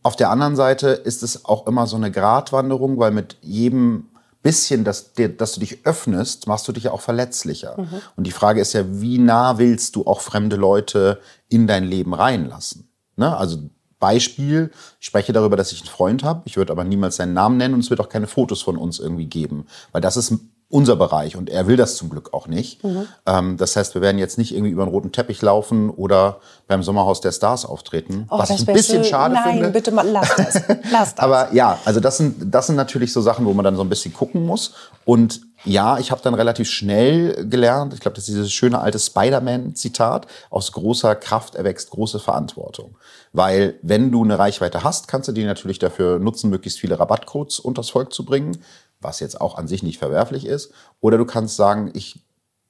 auf 0.03 0.17
der 0.17 0.31
anderen 0.31 0.57
Seite 0.57 0.89
ist 0.89 1.23
es 1.23 1.45
auch 1.45 1.67
immer 1.67 1.87
so 1.87 1.97
eine 1.97 2.11
Gratwanderung, 2.11 2.99
weil 2.99 3.11
mit 3.11 3.37
jedem 3.43 4.09
bisschen, 4.43 4.85
dass, 4.85 5.13
dass 5.13 5.55
du 5.55 5.61
dich 5.61 5.85
öffnest, 5.85 6.47
machst 6.47 6.69
du 6.69 6.73
dich 6.73 6.85
ja 6.85 6.93
auch 6.93 7.01
verletzlicher. 7.01 7.77
Und 8.17 8.29
die 8.29 8.33
Frage 8.33 8.61
ist 8.61 8.73
ja, 8.75 8.85
wie 8.89 9.19
nah 9.19 9.59
willst 9.59 9.97
du 9.97 10.07
auch 10.07 10.21
fremde 10.21 10.55
Leute 10.55 11.21
in 11.49 11.67
dein 11.67 11.83
Leben 11.83 12.15
reinlassen? 12.15 12.89
Ne? 13.17 13.37
Also 13.37 13.59
Beispiel, 13.99 14.71
ich 15.01 15.07
spreche 15.07 15.33
darüber, 15.33 15.57
dass 15.57 15.73
ich 15.73 15.81
einen 15.81 15.89
Freund 15.91 16.23
habe, 16.25 16.43
ich 16.45 16.57
würde 16.57 16.73
aber 16.73 16.85
niemals 16.85 17.17
seinen 17.17 17.33
Namen 17.35 17.57
nennen 17.57 17.75
und 17.75 17.81
es 17.81 17.91
wird 17.91 18.01
auch 18.01 18.09
keine 18.09 18.27
Fotos 18.27 18.63
von 18.63 18.77
uns 18.77 18.99
irgendwie 18.99 19.27
geben, 19.27 19.67
weil 19.93 20.01
das 20.01 20.17
ist 20.17 20.33
unser 20.69 20.97
Bereich 20.97 21.37
und 21.37 21.49
er 21.49 21.69
will 21.69 21.77
das 21.77 21.97
zum 21.97 22.11
Glück 22.11 22.35
auch 22.35 22.49
nicht. 22.49 22.81
Ähm, 23.25 23.57
das 23.57 23.77
heißt, 23.77 23.95
wir 23.95 24.03
werden 24.03 24.19
jetzt 24.19 24.37
nicht 24.37 24.53
irgendwie 24.53 24.73
über 24.73 24.83
einen 24.83 24.91
roten 24.91 25.13
Teppich 25.13 25.41
laufen 25.41 25.91
oder 25.91 26.41
beim 26.67 26.83
Sommerhaus 26.83 27.21
der 27.21 27.31
Stars 27.31 27.65
auftreten, 27.65 28.27
Oh, 28.31 28.39
was 28.41 28.51
ich 28.51 28.67
ein 28.67 28.75
bisschen 28.75 29.05
schön. 29.05 29.11
schade 29.13 29.35
Nein, 29.35 29.53
finde. 29.55 29.71
bitte 29.71 29.93
mal, 29.93 30.05
lass 30.09 30.35
das. 30.35 30.55
Lass 30.91 31.15
das. 31.15 31.19
Aber 31.19 31.55
ja, 31.55 31.79
also 31.85 32.01
das 32.01 32.17
sind, 32.17 32.53
das 32.53 32.67
sind 32.67 32.75
natürlich 32.75 33.13
so 33.13 33.21
Sachen, 33.21 33.47
wo 33.47 33.55
man 33.55 33.65
dann 33.65 33.77
so 33.77 33.83
ein 33.83 33.89
bisschen 33.89 34.13
gucken 34.13 34.45
muss. 34.45 34.75
Und 35.05 35.41
ja, 35.67 35.99
ich 35.99 36.11
habe 36.11 36.23
dann 36.23 36.35
relativ 36.35 36.71
schnell 36.71 37.47
gelernt, 37.49 37.93
ich 37.93 38.01
glaube, 38.01 38.15
das 38.15 38.25
ist 38.25 38.35
dieses 38.35 38.53
schöne 38.53 38.81
alte 38.81 38.99
Spider-Man-Zitat, 38.99 40.27
aus 40.49 40.73
großer 40.73 41.15
Kraft 41.17 41.57
erwächst 41.57 41.91
große 41.91 42.21
Verantwortung. 42.21 42.97
Weil 43.33 43.75
wenn 43.83 44.13
du 44.13 44.23
eine 44.25 44.39
Reichweite 44.39 44.85
hast, 44.85 45.09
kannst 45.09 45.29
du 45.29 45.33
die 45.33 45.45
natürlich 45.45 45.79
dafür 45.79 46.19
nutzen, 46.19 46.51
möglichst 46.51 46.79
viele 46.79 46.99
Rabattcodes 46.99 47.59
unters 47.59 47.91
Volk 47.91 48.13
zu 48.13 48.25
bringen, 48.25 48.59
was 49.01 49.21
jetzt 49.21 49.41
auch 49.41 49.59
an 49.59 49.69
sich 49.69 49.83
nicht 49.83 49.99
verwerflich 49.99 50.47
ist. 50.47 50.73
Oder 51.01 51.19
du 51.19 51.25
kannst 51.25 51.57
sagen, 51.57 51.91
ich 51.95 52.21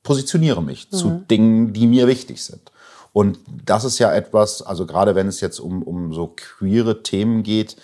positioniere 0.03 0.63
mich 0.63 0.91
zu 0.91 1.23
Dingen, 1.31 1.73
die 1.73 1.87
mir 1.87 2.07
wichtig 2.07 2.43
sind. 2.43 2.73
Und 3.13 3.39
das 3.65 3.85
ist 3.85 3.99
ja 3.99 4.13
etwas, 4.13 4.61
also 4.61 4.85
gerade 4.85 5.15
wenn 5.15 5.27
es 5.27 5.41
jetzt 5.41 5.59
um, 5.59 5.83
um 5.83 6.13
so 6.13 6.35
queere 6.37 7.03
Themen 7.03 7.43
geht, 7.43 7.77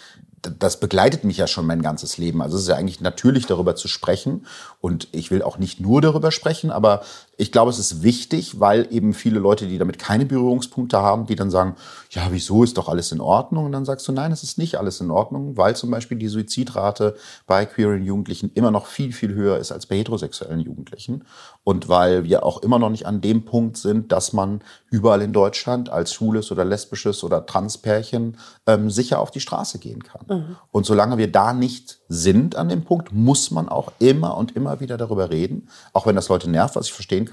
das 0.42 0.80
begleitet 0.80 1.24
mich 1.24 1.36
ja 1.36 1.46
schon 1.46 1.66
mein 1.66 1.82
ganzes 1.82 2.18
Leben. 2.18 2.42
Also 2.42 2.56
es 2.56 2.62
ist 2.62 2.68
ja 2.68 2.76
eigentlich 2.76 3.00
natürlich 3.00 3.46
darüber 3.46 3.76
zu 3.76 3.88
sprechen. 3.88 4.46
Und 4.80 5.08
ich 5.12 5.30
will 5.30 5.42
auch 5.42 5.58
nicht 5.58 5.80
nur 5.80 6.00
darüber 6.00 6.32
sprechen, 6.32 6.70
aber 6.70 7.02
ich 7.42 7.50
glaube, 7.50 7.72
es 7.72 7.80
ist 7.80 8.04
wichtig, 8.04 8.60
weil 8.60 8.86
eben 8.92 9.14
viele 9.14 9.40
Leute, 9.40 9.66
die 9.66 9.76
damit 9.76 9.98
keine 9.98 10.24
Berührungspunkte 10.24 10.98
haben, 10.98 11.26
die 11.26 11.34
dann 11.34 11.50
sagen, 11.50 11.74
ja, 12.10 12.28
wieso 12.30 12.62
ist 12.62 12.78
doch 12.78 12.88
alles 12.88 13.10
in 13.10 13.20
Ordnung? 13.20 13.64
Und 13.64 13.72
dann 13.72 13.84
sagst 13.84 14.06
du, 14.06 14.12
nein, 14.12 14.30
es 14.30 14.44
ist 14.44 14.58
nicht 14.58 14.76
alles 14.76 15.00
in 15.00 15.10
Ordnung, 15.10 15.56
weil 15.56 15.74
zum 15.74 15.90
Beispiel 15.90 16.16
die 16.18 16.28
Suizidrate 16.28 17.16
bei 17.48 17.66
queeren 17.66 18.04
Jugendlichen 18.04 18.52
immer 18.54 18.70
noch 18.70 18.86
viel, 18.86 19.12
viel 19.12 19.34
höher 19.34 19.58
ist 19.58 19.72
als 19.72 19.86
bei 19.86 19.96
heterosexuellen 19.96 20.60
Jugendlichen. 20.60 21.24
Und 21.64 21.88
weil 21.88 22.22
wir 22.22 22.44
auch 22.46 22.62
immer 22.62 22.78
noch 22.78 22.90
nicht 22.90 23.06
an 23.06 23.20
dem 23.20 23.44
Punkt 23.44 23.76
sind, 23.76 24.12
dass 24.12 24.32
man 24.32 24.62
überall 24.90 25.22
in 25.22 25.32
Deutschland 25.32 25.90
als 25.90 26.12
schwules 26.12 26.52
oder 26.52 26.64
lesbisches 26.64 27.24
oder 27.24 27.44
Transpärchen 27.44 28.36
ähm, 28.68 28.88
sicher 28.88 29.18
auf 29.18 29.32
die 29.32 29.40
Straße 29.40 29.80
gehen 29.80 30.04
kann. 30.04 30.26
Und 30.70 30.86
solange 30.86 31.18
wir 31.18 31.32
da 31.32 31.52
nicht 31.52 31.98
sind 32.08 32.56
an 32.56 32.68
dem 32.68 32.84
Punkt, 32.84 33.12
muss 33.12 33.50
man 33.50 33.68
auch 33.68 33.90
immer 33.98 34.36
und 34.36 34.54
immer 34.54 34.80
wieder 34.80 34.96
darüber 34.96 35.30
reden, 35.30 35.68
auch 35.92 36.06
wenn 36.06 36.14
das 36.14 36.28
Leute 36.28 36.48
nervt, 36.48 36.76
was 36.76 36.86
ich 36.86 36.92
verstehen 36.92 37.24
kann. 37.24 37.31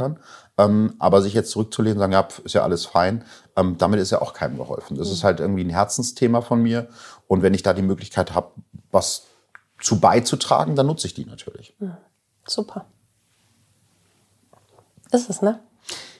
Ähm, 0.57 0.95
aber 0.99 1.21
sich 1.21 1.33
jetzt 1.33 1.51
zurückzulehnen 1.51 1.97
und 1.97 2.01
sagen, 2.01 2.13
ja, 2.13 2.27
ist 2.43 2.53
ja 2.53 2.63
alles 2.63 2.85
fein, 2.85 3.23
ähm, 3.55 3.77
damit 3.77 3.99
ist 3.99 4.11
ja 4.11 4.21
auch 4.21 4.33
keinem 4.33 4.57
geholfen. 4.57 4.97
Das 4.97 5.09
ist 5.09 5.23
halt 5.23 5.39
irgendwie 5.39 5.63
ein 5.63 5.69
Herzensthema 5.69 6.41
von 6.41 6.61
mir. 6.61 6.87
Und 7.27 7.41
wenn 7.41 7.53
ich 7.53 7.63
da 7.63 7.73
die 7.73 7.81
Möglichkeit 7.81 8.33
habe, 8.33 8.51
was 8.91 9.23
zu 9.81 9.99
beizutragen, 9.99 10.75
dann 10.75 10.87
nutze 10.87 11.07
ich 11.07 11.13
die 11.13 11.25
natürlich. 11.25 11.75
Super. 12.47 12.85
Ist 15.11 15.29
es, 15.29 15.41
ne? 15.41 15.59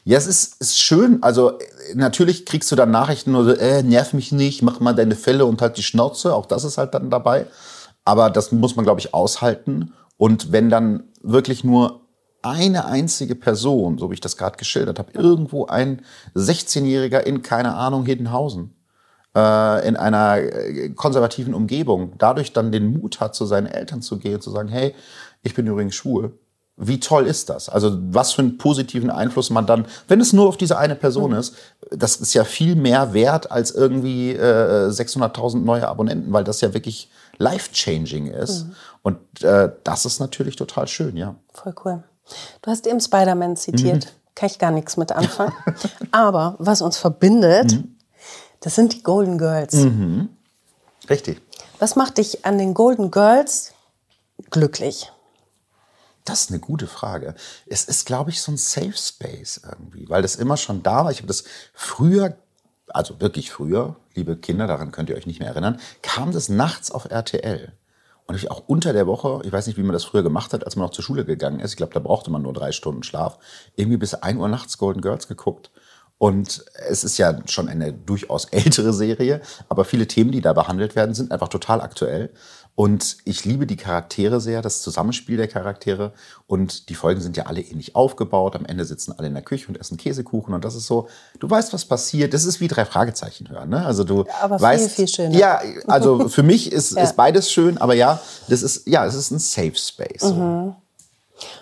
Ja, 0.04 0.18
es 0.18 0.28
ist, 0.28 0.60
ist 0.62 0.80
schön. 0.80 1.22
Also 1.22 1.60
äh, 1.60 1.96
natürlich 1.96 2.46
kriegst 2.46 2.72
du 2.72 2.76
dann 2.76 2.92
Nachrichten 2.92 3.32
nur 3.32 3.44
so, 3.44 3.52
äh, 3.52 3.84
nerv 3.84 4.14
mich 4.14 4.32
nicht, 4.32 4.62
mach 4.62 4.80
mal 4.80 4.96
deine 4.96 5.16
Fälle 5.16 5.46
und 5.46 5.62
halt 5.62 5.78
die 5.78 5.84
Schnauze. 5.84 6.34
Auch 6.34 6.46
das 6.46 6.64
ist 6.64 6.78
halt 6.78 6.94
dann 6.94 7.10
dabei. 7.10 7.46
Aber 8.06 8.30
das 8.30 8.52
muss 8.52 8.76
man, 8.76 8.86
glaube 8.86 9.00
ich, 9.02 9.14
aushalten. 9.14 9.94
Und 10.18 10.52
wenn 10.52 10.70
dann 10.70 11.04
wirklich 11.22 11.64
nur 11.64 12.02
eine 12.42 12.86
einzige 12.86 13.36
Person, 13.36 13.98
so 13.98 14.10
wie 14.10 14.16
ich 14.16 14.22
das 14.22 14.38
gerade 14.38 14.58
geschildert 14.58 15.00
habe, 15.00 15.12
irgendwo 15.14 15.66
ein 15.66 16.02
16-Jähriger 16.36 17.20
in, 17.20 17.42
keine 17.42 17.76
Ahnung, 17.76 18.06
Hiddenhausen, 18.06 18.74
äh, 19.36 19.88
in 19.88 19.96
einer 19.96 20.38
äh, 20.38 20.90
konservativen 20.90 21.54
Umgebung, 21.54 22.14
dadurch 22.18 22.54
dann 22.54 22.72
den 22.72 22.94
Mut 22.94 23.20
hat, 23.20 23.36
zu 23.36 23.46
seinen 23.46 23.68
Eltern 23.68 24.02
zu 24.02 24.18
gehen, 24.18 24.42
zu 24.42 24.52
sagen, 24.52 24.70
hey, 24.70 24.96
ich 25.44 25.54
bin 25.54 25.68
übrigens 25.68 25.96
schwul. 25.96 26.38
Wie 26.82 27.02
toll 27.02 27.28
ist 27.28 27.50
das? 27.50 27.68
Also 27.68 27.98
was 28.00 28.32
für 28.32 28.42
einen 28.42 28.58
positiven 28.58 29.10
Einfluss 29.10 29.50
man 29.50 29.66
dann, 29.66 29.86
wenn 30.08 30.22
es 30.22 30.32
nur 30.32 30.48
auf 30.48 30.56
diese 30.56 30.78
eine 30.78 30.96
Person 30.96 31.34
ist, 31.34 31.54
das 31.92 32.16
ist 32.16 32.34
ja 32.34 32.46
viel 32.46 32.76
mehr 32.76 33.14
wert 33.14 33.52
als 33.52 33.72
irgendwie 33.72 34.32
äh, 34.32 34.88
600.000 34.88 35.60
neue 35.60 35.86
Abonnenten, 35.90 36.32
weil 36.32 36.46
das 36.46 36.62
ja 36.62 36.74
wirklich 36.74 37.10
life-changing 37.38 38.28
ist. 38.28 38.68
Und 39.02 39.18
äh, 39.44 39.72
das 39.84 40.06
ist 40.06 40.20
natürlich 40.20 40.56
total 40.56 40.88
schön, 40.88 41.18
ja. 41.18 41.36
Voll 41.54 41.76
cool. 41.84 42.04
Du 42.62 42.72
hast 42.72 42.86
eben 42.88 43.00
Spider-Man 43.00 43.58
zitiert. 43.58 44.06
Mhm. 44.06 44.10
Kann 44.36 44.48
ich 44.50 44.60
gar 44.60 44.72
nichts 44.72 44.96
mit 44.98 45.12
anfangen. 45.12 45.54
Aber 46.12 46.56
was 46.60 46.82
uns 46.82 46.98
verbindet, 46.98 47.74
Mhm. 47.74 47.96
das 48.62 48.76
sind 48.76 48.94
die 48.94 49.04
Golden 49.04 49.38
Girls. 49.38 49.76
Richtig. 51.10 51.42
Was 51.80 51.96
macht 51.96 52.18
dich 52.18 52.46
an 52.46 52.58
den 52.58 52.74
Golden 52.74 53.12
Girls 53.12 53.74
glücklich? 54.50 55.12
Das 56.26 56.42
ist 56.42 56.50
eine 56.52 56.60
gute 56.60 56.86
Frage. 56.88 57.34
Es 57.66 57.86
ist, 57.86 58.06
glaube 58.06 58.30
ich, 58.30 58.42
so 58.42 58.52
ein 58.52 58.58
Safe 58.58 58.94
Space 58.96 59.62
irgendwie, 59.68 60.08
weil 60.10 60.22
das 60.22 60.36
immer 60.36 60.58
schon 60.58 60.84
da 60.84 61.06
war. 61.06 61.12
Ich 61.12 61.18
habe 61.18 61.28
das 61.28 61.44
früher, 61.74 62.38
also 62.90 63.20
wirklich 63.20 63.52
früher, 63.52 63.96
liebe 64.14 64.38
Kinder, 64.38 64.68
daran 64.68 64.92
könnt 64.92 65.10
ihr 65.10 65.16
euch 65.16 65.26
nicht 65.26 65.40
mehr 65.40 65.50
erinnern, 65.50 65.80
kam 66.02 66.32
das 66.32 66.48
nachts 66.50 66.92
auf 66.92 67.06
RTL. 67.10 67.72
Und 68.30 68.36
ich 68.36 68.52
auch 68.52 68.62
unter 68.68 68.94
der 68.94 69.08
Woche, 69.08 69.42
ich 69.44 69.52
weiß 69.52 69.66
nicht, 69.66 69.80
wie 69.80 69.82
man 69.82 69.94
das 69.94 70.04
früher 70.04 70.22
gemacht 70.22 70.54
hat, 70.54 70.64
als 70.64 70.76
man 70.76 70.86
noch 70.86 70.92
zur 70.92 71.04
Schule 71.04 71.26
gegangen 71.26 71.60
ist. 71.60 71.72
Ich 71.72 71.78
glaube, 71.78 71.96
da 71.96 72.00
brauchte 72.00 72.30
man 72.30 72.44
nur 72.44 72.54
drei 72.54 72.72
Stunden 72.72 73.02
Schlaf. 73.02 73.40
Irgendwie 73.76 73.98
bis 73.98 74.14
1 74.14 74.38
Uhr 74.38 74.48
nachts 74.48 74.78
Golden 74.78 75.02
Girls 75.02 75.28
geguckt. 75.28 75.72
Und 76.20 76.64
es 76.88 77.04
ist 77.04 77.18
ja 77.18 77.40
schon 77.48 77.68
eine 77.68 77.92
durchaus 77.92 78.46
ältere 78.46 78.94
Serie, 78.94 79.42
aber 79.68 79.84
viele 79.84 80.06
Themen, 80.06 80.32
die 80.32 80.42
da 80.42 80.54
behandelt 80.54 80.96
werden, 80.96 81.16
sind 81.16 81.32
einfach 81.32 81.48
total 81.48 81.82
aktuell. 81.82 82.30
Und 82.80 83.18
ich 83.26 83.44
liebe 83.44 83.68
die 83.68 83.76
Charaktere 83.76 84.40
sehr, 84.40 84.62
das 84.62 84.82
Zusammenspiel 84.82 85.36
der 85.36 85.50
Charaktere. 85.50 86.14
Und 86.48 86.88
die 86.88 86.96
Folgen 86.96 87.20
sind 87.20 87.36
ja 87.36 87.48
alle 87.48 87.60
ähnlich 87.60 87.94
aufgebaut. 87.94 88.56
Am 88.56 88.66
Ende 88.66 88.86
sitzen 88.86 89.12
alle 89.18 89.28
in 89.28 89.34
der 89.34 89.44
Küche 89.44 89.68
und 89.68 89.78
essen 89.78 89.98
Käsekuchen. 89.98 90.54
Und 90.54 90.64
das 90.64 90.76
ist 90.76 90.88
so, 90.88 91.10
du 91.40 91.50
weißt, 91.50 91.74
was 91.74 91.84
passiert. 91.84 92.34
Das 92.34 92.46
ist 92.46 92.62
wie 92.62 92.70
drei 92.70 92.86
Fragezeichen 92.86 93.50
hören. 93.50 93.68
Ne? 93.68 93.86
Also 93.86 94.06
du 94.06 94.24
Aber 94.42 94.60
viel, 94.60 94.64
weißt, 94.66 94.92
viel 94.92 95.10
schöner. 95.10 95.36
Ja, 95.38 95.62
also 95.88 96.30
für 96.30 96.42
mich 96.42 96.72
ist, 96.72 96.96
Ja. 96.96 97.04
ist 97.04 97.18
beides 97.18 97.52
schön. 97.52 97.78
Aber 97.80 97.96
ja, 97.96 98.18
das 98.48 98.62
ist, 98.62 98.88
ja, 98.88 99.06
es 99.06 99.14
ist 99.14 99.32
ein 99.32 99.40
Safe 99.40 99.76
Space. 99.76 100.22
So. 100.22 100.74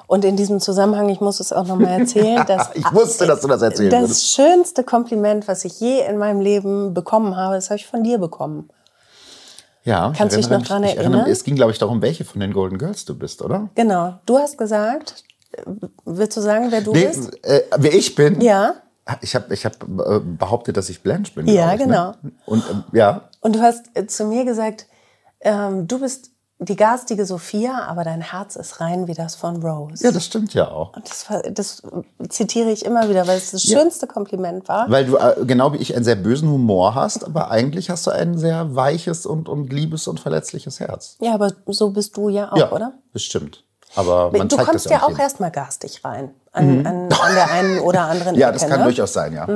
Und 0.06 0.24
in 0.24 0.38
diesem 0.38 0.60
Zusammenhang, 0.60 1.10
ich 1.10 1.20
muss 1.20 1.40
es 1.40 1.52
auch 1.52 1.66
noch 1.66 1.80
mal 1.80 2.00
erzählen, 2.00 2.46
dass 2.48 2.70
Ich 2.76 2.94
wusste, 2.94 3.26
dass 3.26 3.42
du 3.42 3.48
das 3.48 3.64
erzählen 3.64 3.90
das 3.90 4.02
würdest. 4.02 4.30
schönste 4.36 4.84
Kompliment, 4.84 5.48
was 5.48 5.66
ich 5.66 5.80
je 5.80 6.00
in 6.08 6.20
meinem 6.20 6.42
Leben 6.42 6.94
bekommen 6.94 7.36
habe, 7.36 7.56
das 7.56 7.72
habe 7.72 7.78
ich 7.80 7.88
von 7.88 8.04
dir 8.04 8.20
bekommen. 8.20 8.70
Ja, 9.88 10.12
Kannst 10.16 10.36
du 10.36 10.40
ich 10.42 10.48
dich 10.48 10.52
noch 10.70 10.80
mich- 10.82 10.92
ich 10.92 10.98
erinnern? 10.98 11.30
Es 11.30 11.46
ging, 11.46 11.56
glaube 11.56 11.72
ich, 11.72 11.78
darum, 11.80 12.02
welche 12.02 12.26
von 12.26 12.42
den 12.42 12.52
Golden 12.52 12.78
Girls 12.78 13.06
du 13.06 13.18
bist, 13.18 13.42
oder? 13.42 13.70
Genau. 13.76 14.20
Du 14.26 14.38
hast 14.38 14.58
gesagt, 14.58 15.24
willst 16.04 16.36
du 16.36 16.42
sagen, 16.42 16.68
wer 16.72 16.82
du 16.82 16.92
Nee, 16.92 17.06
bist? 17.08 17.44
äh, 17.46 17.62
wer 17.78 17.94
ich 17.94 18.14
bin? 18.14 18.42
Ja. 18.42 18.74
Ich 19.22 19.34
habe 19.34 19.54
ich 19.54 19.64
hab, 19.66 19.82
äh, 19.84 20.20
behauptet, 20.20 20.76
dass 20.76 20.90
ich 20.90 21.02
Blanche 21.02 21.32
bin. 21.34 21.48
Ja, 21.48 21.74
ich, 21.74 21.80
genau. 21.80 22.12
Ne? 22.22 22.32
Und 22.46 22.64
ähm, 22.70 22.84
ja, 22.92 23.30
Und 23.40 23.56
du 23.56 23.62
hast 23.62 23.86
äh, 23.94 24.06
zu 24.08 24.26
mir 24.26 24.44
gesagt, 24.44 24.88
ähm, 25.40 25.88
du 25.88 26.00
bist 26.02 26.32
die 26.60 26.76
garstige 26.76 27.26
Sophia, 27.26 27.86
aber 27.88 28.04
dein 28.04 28.22
Herz 28.22 28.56
ist 28.56 28.82
rein 28.82 29.08
wie 29.08 29.14
das 29.14 29.36
von 29.36 29.62
Rose. 29.64 30.04
ja, 30.04 30.12
das 30.12 30.26
stimmt 30.26 30.56
ja 30.56 30.72
auch. 30.72 30.96
Und 30.96 31.08
das, 31.08 31.28
das 31.52 31.84
zitiere 32.30 32.72
ich 32.72 32.84
immer 32.84 33.10
wieder, 33.10 33.28
weil 33.28 33.38
es 33.38 33.52
das 33.52 33.62
schönste 33.62 34.08
Kompliment 34.08 34.68
war. 34.68 34.90
Weil 34.90 35.06
du 35.06 35.18
äh, 35.18 35.46
genau 35.46 35.74
wie 35.74 35.78
ich 35.78 35.96
einen 35.96 36.04
sehr 36.04 36.16
bösen 36.16 36.50
Humor 36.50 36.96
hast, 36.96 37.24
aber 37.24 37.52
eigentlich 37.52 37.92
hast 37.92 38.08
du 38.08 38.12
ein 38.12 38.38
sehr 38.40 38.76
weiches 38.76 39.28
und, 39.28 39.50
und 39.50 39.72
liebes 39.72 40.08
und 40.08 40.20
verletzliches 40.20 40.80
Herz. 40.80 41.18
Ja, 41.22 41.36
aber 41.36 41.52
so 41.68 41.92
bist 41.92 42.18
du 42.18 42.30
ja 42.30 42.52
auch, 42.52 42.58
ja, 42.58 42.72
oder? 42.72 42.94
das 43.14 43.22
stimmt. 43.22 43.64
Aber 43.96 44.32
man 44.32 44.48
du 44.48 44.58
kommst 44.58 44.86
ja 44.86 44.98
ja 44.98 45.04
auch 45.04 45.18
erstmal 45.18 45.52
garstig 45.52 46.04
rein. 46.04 46.32
An, 46.52 46.86
an, 46.86 47.12
an 47.12 47.36
der 47.36 47.52
einen 47.52 47.80
oder 47.80 48.02
anderen. 48.02 48.36
Ja, 48.38 48.50
Ecke. 48.50 48.60
das 48.60 48.70
kann 48.70 48.80
ne? 48.80 48.86
durchaus 48.86 49.14
sein, 49.14 49.34
ja. 49.34 49.48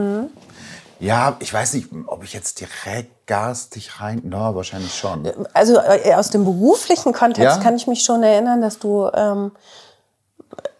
Ja, 1.02 1.36
ich 1.40 1.52
weiß 1.54 1.74
nicht, 1.74 1.90
ob 2.08 2.24
ich 2.24 2.32
jetzt 2.34 2.60
direkt 2.60 3.26
garstig 3.28 4.00
rein. 4.00 4.22
Na, 4.24 4.54
wahrscheinlich 4.56 4.94
schon. 4.96 5.28
Also 5.54 5.78
äh, 5.80 6.14
aus 6.14 6.30
dem 6.30 6.44
beruflichen 6.46 7.12
Kontext 7.12 7.58
Ja. 7.58 7.64
kann 7.64 7.76
ich 7.76 7.88
mich 7.88 8.04
schon 8.04 8.22
erinnern, 8.22 8.62
dass 8.62 8.78
du 8.78 9.10
ähm, 9.14 9.52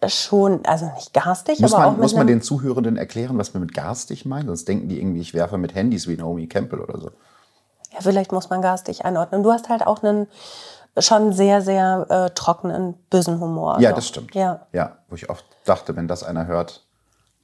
schon, 0.06 0.64
also 0.64 0.86
nicht 0.94 1.12
garstig, 1.12 1.58
Muss 1.60 1.72
aber 1.74 1.82
auch 1.82 1.86
man, 1.90 1.94
mit 1.94 2.02
muss 2.02 2.14
man 2.14 2.26
den 2.26 2.40
Zuhörenden 2.42 2.96
erklären, 2.96 3.36
was 3.38 3.52
wir 3.52 3.60
mit 3.60 3.74
garstig 3.74 4.24
meinen? 4.24 4.46
Sonst 4.46 4.66
denken 4.68 4.88
die 4.88 4.98
irgendwie, 5.00 5.20
ich 5.20 5.34
werfe 5.34 5.58
mit 5.58 5.74
Handys 5.74 6.06
wie 6.06 6.16
Naomi 6.16 6.46
Campbell 6.46 6.80
oder 6.80 7.00
so. 7.00 7.10
ja, 7.92 7.98
vielleicht 8.00 8.32
muss 8.32 8.48
man 8.48 8.62
garstig 8.62 9.04
einordnen. 9.04 9.42
Du 9.42 9.52
hast 9.52 9.68
halt 9.68 9.86
auch 9.86 10.02
einen 10.02 10.28
schon 10.98 11.32
sehr, 11.32 11.62
sehr 11.62 12.06
äh, 12.10 12.30
trockenen, 12.34 12.94
bösen 13.10 13.40
Humor. 13.40 13.80
Ja, 13.80 13.88
Also, 13.90 13.96
das 13.96 14.08
stimmt. 14.08 14.34
Ja. 14.34 14.66
ja, 14.72 14.98
wo 15.08 15.14
ich 15.16 15.30
oft 15.30 15.44
dachte, 15.64 15.96
wenn 15.96 16.06
das 16.06 16.22
einer 16.22 16.46
hört, 16.46 16.84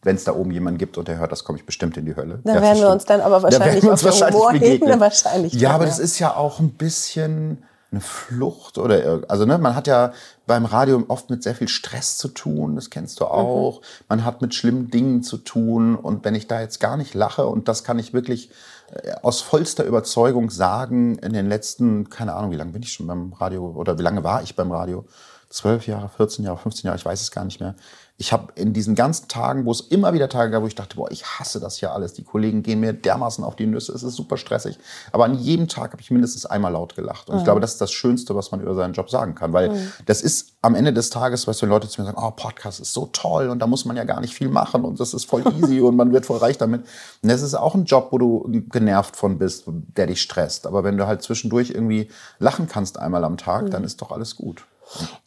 wenn 0.08 0.16
es 0.16 0.24
da 0.24 0.32
oben 0.34 0.50
jemanden 0.50 0.78
gibt 0.78 0.96
und 0.96 1.06
der 1.06 1.18
hört, 1.18 1.30
das 1.32 1.44
komme 1.44 1.58
ich 1.58 1.66
bestimmt 1.66 1.96
in 1.98 2.06
die 2.06 2.16
Hölle. 2.16 2.40
Da 2.44 2.54
werden 2.54 2.62
wir 2.64 2.74
stimmt. 2.76 2.92
uns 2.92 3.04
dann 3.04 3.20
aber 3.20 3.36
Da 3.36 3.42
wahrscheinlich 3.42 3.84
uns 3.84 4.00
auf 4.00 4.04
wahrscheinlich 4.06 4.40
Humorebene 4.40 4.70
begegnen. 4.78 5.00
wahrscheinlich 5.00 5.52
Ja, 5.52 5.72
aber 5.72 5.84
ja. 5.84 5.90
das 5.90 5.98
ist 5.98 6.18
ja 6.18 6.34
auch 6.34 6.58
ein 6.60 6.70
bisschen 6.70 7.62
eine 7.90 8.00
Flucht 8.00 8.78
oder 8.78 9.20
also 9.28 9.44
ne, 9.44 9.58
man 9.58 9.74
hat 9.74 9.86
ja 9.86 10.12
beim 10.46 10.64
Radio 10.64 11.04
oft 11.08 11.30
mit 11.30 11.42
sehr 11.42 11.54
viel 11.54 11.68
Stress 11.68 12.16
zu 12.18 12.28
tun, 12.28 12.74
das 12.76 12.90
kennst 12.90 13.20
du 13.20 13.24
Mhm. 13.24 13.30
auch. 13.30 13.82
Man 14.08 14.24
hat 14.24 14.40
mit 14.42 14.54
schlimmen 14.54 14.90
Dingen 14.90 15.22
zu 15.22 15.36
tun 15.38 15.94
und 15.96 16.24
wenn 16.24 16.34
ich 16.34 16.46
da 16.48 16.60
jetzt 16.60 16.80
gar 16.80 16.96
nicht 16.96 17.14
lache 17.14 17.46
und 17.46 17.68
das 17.68 17.84
kann 17.84 17.98
ich 17.98 18.12
wirklich 18.14 18.50
äh, 18.92 19.12
aus 19.22 19.40
vollster 19.42 19.84
Überzeugung 19.84 20.48
sagen, 20.50 21.16
in 21.18 21.32
den 21.34 21.46
letzten, 21.48 22.08
keine 22.08 22.34
Ahnung, 22.34 22.50
wie 22.50 22.56
lange 22.56 22.72
bin 22.72 22.82
ich 22.82 22.92
schon 22.92 23.06
beim 23.06 23.32
Radio 23.34 23.72
oder 23.76 23.98
wie 23.98 24.02
lange 24.02 24.24
war 24.24 24.42
ich 24.42 24.56
beim 24.56 24.72
Radio? 24.72 25.04
Zwölf 25.50 25.86
Jahre, 25.86 26.10
14 26.14 26.44
Jahre, 26.44 26.58
15 26.58 26.86
Jahre, 26.88 26.98
ich 26.98 27.04
weiß 27.06 27.22
es 27.22 27.30
gar 27.30 27.44
nicht 27.46 27.58
mehr. 27.60 27.74
Ich 28.20 28.32
habe 28.32 28.52
in 28.56 28.72
diesen 28.72 28.96
ganzen 28.96 29.28
Tagen, 29.28 29.64
wo 29.64 29.70
es 29.70 29.80
immer 29.80 30.12
wieder 30.12 30.28
Tage 30.28 30.50
gab, 30.50 30.64
wo 30.64 30.66
ich 30.66 30.74
dachte, 30.74 30.96
boah, 30.96 31.08
ich 31.08 31.24
hasse 31.24 31.60
das 31.60 31.76
hier 31.76 31.92
alles. 31.92 32.14
Die 32.14 32.24
Kollegen 32.24 32.64
gehen 32.64 32.80
mir 32.80 32.92
dermaßen 32.92 33.44
auf 33.44 33.54
die 33.54 33.66
Nüsse, 33.66 33.92
es 33.92 34.02
ist 34.02 34.16
super 34.16 34.36
stressig. 34.36 34.76
Aber 35.12 35.24
an 35.24 35.38
jedem 35.38 35.68
Tag 35.68 35.92
habe 35.92 36.02
ich 36.02 36.10
mindestens 36.10 36.44
einmal 36.44 36.72
laut 36.72 36.96
gelacht. 36.96 37.30
Und 37.30 37.38
ich 37.38 37.44
glaube, 37.44 37.60
das 37.60 37.74
ist 37.74 37.80
das 37.80 37.92
Schönste, 37.92 38.34
was 38.34 38.50
man 38.50 38.60
über 38.60 38.74
seinen 38.74 38.92
Job 38.92 39.08
sagen 39.08 39.36
kann. 39.36 39.52
Weil 39.52 39.92
das 40.06 40.20
ist 40.22 40.54
am 40.62 40.74
Ende 40.74 40.92
des 40.92 41.10
Tages, 41.10 41.46
weißt 41.46 41.62
du, 41.62 41.66
wenn 41.66 41.70
Leute 41.70 41.88
zu 41.88 42.00
mir 42.00 42.06
sagen, 42.06 42.18
oh, 42.20 42.32
Podcast 42.32 42.80
ist 42.80 42.92
so 42.92 43.06
toll 43.12 43.50
und 43.50 43.60
da 43.60 43.68
muss 43.68 43.84
man 43.84 43.96
ja 43.96 44.02
gar 44.02 44.20
nicht 44.20 44.34
viel 44.34 44.48
machen 44.48 44.84
und 44.84 44.98
das 44.98 45.14
ist 45.14 45.24
voll 45.24 45.44
easy 45.62 45.80
und 45.80 45.94
man 45.94 46.12
wird 46.12 46.26
voll 46.26 46.38
reich 46.38 46.58
damit. 46.58 46.82
Und 47.22 47.28
das 47.30 47.42
ist 47.42 47.54
auch 47.54 47.76
ein 47.76 47.84
Job, 47.84 48.08
wo 48.10 48.18
du 48.18 48.64
genervt 48.70 49.14
von 49.14 49.38
bist, 49.38 49.64
der 49.66 50.08
dich 50.08 50.20
stresst. 50.20 50.66
Aber 50.66 50.82
wenn 50.82 50.96
du 50.96 51.06
halt 51.06 51.22
zwischendurch 51.22 51.70
irgendwie 51.70 52.10
lachen 52.40 52.66
kannst 52.66 52.98
einmal 52.98 53.22
am 53.22 53.36
Tag, 53.36 53.70
dann 53.70 53.84
ist 53.84 54.02
doch 54.02 54.10
alles 54.10 54.34
gut. 54.34 54.64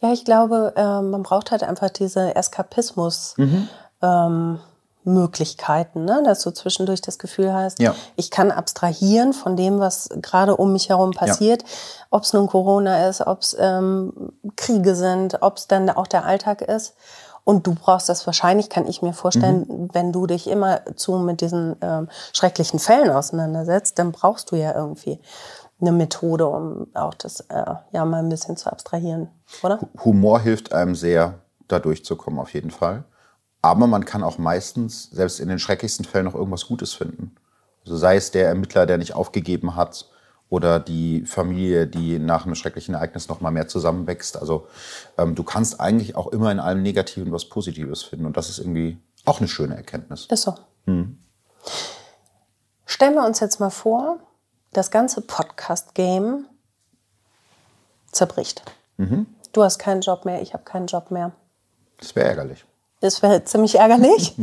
Ja, 0.00 0.12
ich 0.12 0.24
glaube, 0.24 0.72
ähm, 0.76 1.10
man 1.10 1.22
braucht 1.22 1.50
halt 1.50 1.62
einfach 1.62 1.90
diese 1.90 2.34
Eskapismus. 2.34 3.34
Mhm. 3.36 3.68
Ähm, 4.02 4.58
Möglichkeiten, 5.04 6.04
ne? 6.04 6.22
dass 6.24 6.42
du 6.42 6.52
zwischendurch 6.52 7.00
das 7.00 7.18
Gefühl 7.18 7.52
hast, 7.52 7.80
Ja. 7.80 7.94
ich 8.16 8.30
kann 8.30 8.50
abstrahieren 8.52 9.32
von 9.32 9.56
dem, 9.56 9.80
was 9.80 10.08
gerade 10.22 10.56
um 10.56 10.72
mich 10.72 10.88
herum 10.90 11.10
passiert, 11.10 11.64
ob 12.10 12.22
es 12.22 12.32
nun 12.32 12.46
Corona 12.46 13.08
ist, 13.08 13.20
ob 13.26 13.40
es 13.40 13.56
ähm, 13.58 14.32
Kriege 14.56 14.94
sind, 14.94 15.42
ob 15.42 15.56
es 15.56 15.66
dann 15.66 15.90
auch 15.90 16.06
der 16.06 16.24
Alltag 16.24 16.62
ist. 16.62 16.94
Und 17.44 17.66
du 17.66 17.74
brauchst 17.74 18.08
das 18.08 18.24
wahrscheinlich, 18.26 18.68
kann 18.68 18.86
ich 18.86 19.02
mir 19.02 19.12
vorstellen, 19.12 19.66
Mhm. 19.68 19.88
wenn 19.92 20.12
du 20.12 20.28
dich 20.28 20.46
immer 20.48 20.80
zu 20.94 21.14
mit 21.18 21.40
diesen 21.40 21.74
ähm, 21.80 22.08
schrecklichen 22.32 22.78
Fällen 22.78 23.10
auseinandersetzt, 23.10 23.98
dann 23.98 24.12
brauchst 24.12 24.52
du 24.52 24.56
ja 24.56 24.72
irgendwie 24.72 25.18
eine 25.82 25.92
Methode, 25.92 26.46
um 26.46 26.86
auch 26.94 27.14
das 27.14 27.40
äh, 27.40 27.74
ja 27.92 28.04
mal 28.04 28.22
ein 28.22 28.28
bisschen 28.30 28.56
zu 28.56 28.72
abstrahieren, 28.72 29.28
oder? 29.62 29.80
Humor 30.04 30.40
hilft 30.40 30.72
einem 30.72 30.94
sehr, 30.94 31.40
da 31.68 31.78
durchzukommen, 31.78 32.40
auf 32.40 32.54
jeden 32.54 32.70
Fall. 32.70 33.04
Aber 33.60 33.86
man 33.86 34.04
kann 34.04 34.22
auch 34.22 34.38
meistens, 34.38 35.10
selbst 35.10 35.40
in 35.40 35.48
den 35.48 35.58
schrecklichsten 35.58 36.04
Fällen, 36.04 36.24
noch 36.24 36.34
irgendwas 36.34 36.66
Gutes 36.66 36.94
finden. 36.94 37.34
Also 37.84 37.96
sei 37.96 38.16
es 38.16 38.30
der 38.30 38.48
Ermittler, 38.48 38.86
der 38.86 38.98
nicht 38.98 39.14
aufgegeben 39.14 39.76
hat, 39.76 40.08
oder 40.52 40.78
die 40.80 41.24
Familie, 41.24 41.86
die 41.86 42.18
nach 42.18 42.44
einem 42.44 42.54
schrecklichen 42.56 42.94
Ereignis 42.94 43.26
noch 43.26 43.40
mal 43.40 43.50
mehr 43.50 43.68
zusammenwächst. 43.68 44.36
Also 44.36 44.66
ähm, 45.16 45.34
du 45.34 45.44
kannst 45.44 45.80
eigentlich 45.80 46.14
auch 46.14 46.26
immer 46.26 46.52
in 46.52 46.60
allem 46.60 46.82
Negativen 46.82 47.32
was 47.32 47.46
Positives 47.46 48.02
finden. 48.02 48.26
Und 48.26 48.36
das 48.36 48.50
ist 48.50 48.58
irgendwie 48.58 48.98
auch 49.24 49.38
eine 49.38 49.48
schöne 49.48 49.74
Erkenntnis. 49.76 50.28
Das 50.28 50.40
ist 50.40 50.44
so. 50.44 50.54
Stellen 52.84 53.14
wir 53.14 53.24
uns 53.24 53.40
jetzt 53.40 53.60
mal 53.60 53.70
vor, 53.70 54.18
das 54.72 54.90
ganze 54.90 55.20
Podcast-Game 55.20 56.46
zerbricht. 58.10 58.62
Du 59.52 59.62
hast 59.62 59.78
keinen 59.78 60.00
Job 60.00 60.24
mehr, 60.24 60.42
ich 60.42 60.54
habe 60.54 60.64
keinen 60.64 60.86
Job 60.86 61.10
mehr. 61.10 61.32
Das 61.98 62.14
wäre 62.14 62.28
ärgerlich. 62.28 62.64
Das 63.00 63.22
wäre 63.22 63.44
ziemlich 63.44 63.78
ärgerlich. 63.78 64.36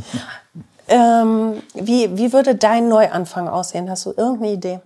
ähm, 0.87 1.63
wie, 1.73 2.17
wie 2.17 2.33
würde 2.33 2.55
dein 2.55 2.89
Neuanfang 2.89 3.47
aussehen? 3.47 3.89
Hast 3.89 4.05
du 4.05 4.13
irgendeine 4.15 4.51
Idee? 4.51 4.79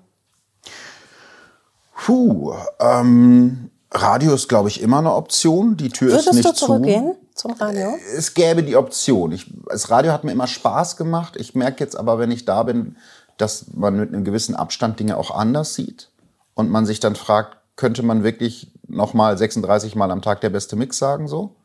Puh, 1.95 2.53
ähm, 2.79 3.71
Radio 3.91 4.33
ist, 4.33 4.47
glaube 4.47 4.69
ich, 4.69 4.81
immer 4.81 4.99
eine 4.99 5.13
Option. 5.13 5.77
Die 5.77 5.89
Tür 5.89 6.09
ist 6.09 6.25
Würdest 6.25 6.33
nicht 6.33 6.45
du 6.45 6.53
zu. 6.53 6.65
zurückgehen 6.65 7.15
zum 7.33 7.53
Radio? 7.53 7.97
es 8.15 8.33
gäbe 8.33 8.63
die 8.63 8.75
Option. 8.75 9.31
Ich, 9.31 9.51
das 9.67 9.89
Radio 9.89 10.11
hat 10.11 10.23
mir 10.23 10.31
immer 10.31 10.47
Spaß 10.47 10.97
gemacht. 10.97 11.35
Ich 11.35 11.55
merke 11.55 11.83
jetzt 11.83 11.95
aber, 11.95 12.19
wenn 12.19 12.31
ich 12.31 12.45
da 12.45 12.63
bin, 12.63 12.97
dass 13.37 13.73
man 13.73 13.97
mit 13.97 14.09
einem 14.09 14.23
gewissen 14.23 14.55
Abstand 14.55 14.99
Dinge 14.99 15.17
auch 15.17 15.31
anders 15.31 15.75
sieht 15.75 16.09
und 16.53 16.69
man 16.69 16.85
sich 16.85 16.99
dann 16.99 17.15
fragt, 17.15 17.57
könnte 17.75 18.03
man 18.03 18.23
wirklich 18.23 18.71
noch 18.87 19.13
mal 19.13 19.37
36 19.37 19.95
Mal 19.95 20.11
am 20.11 20.21
Tag 20.21 20.41
der 20.41 20.49
beste 20.49 20.75
Mix 20.75 20.97
sagen 20.97 21.27
so? 21.27 21.55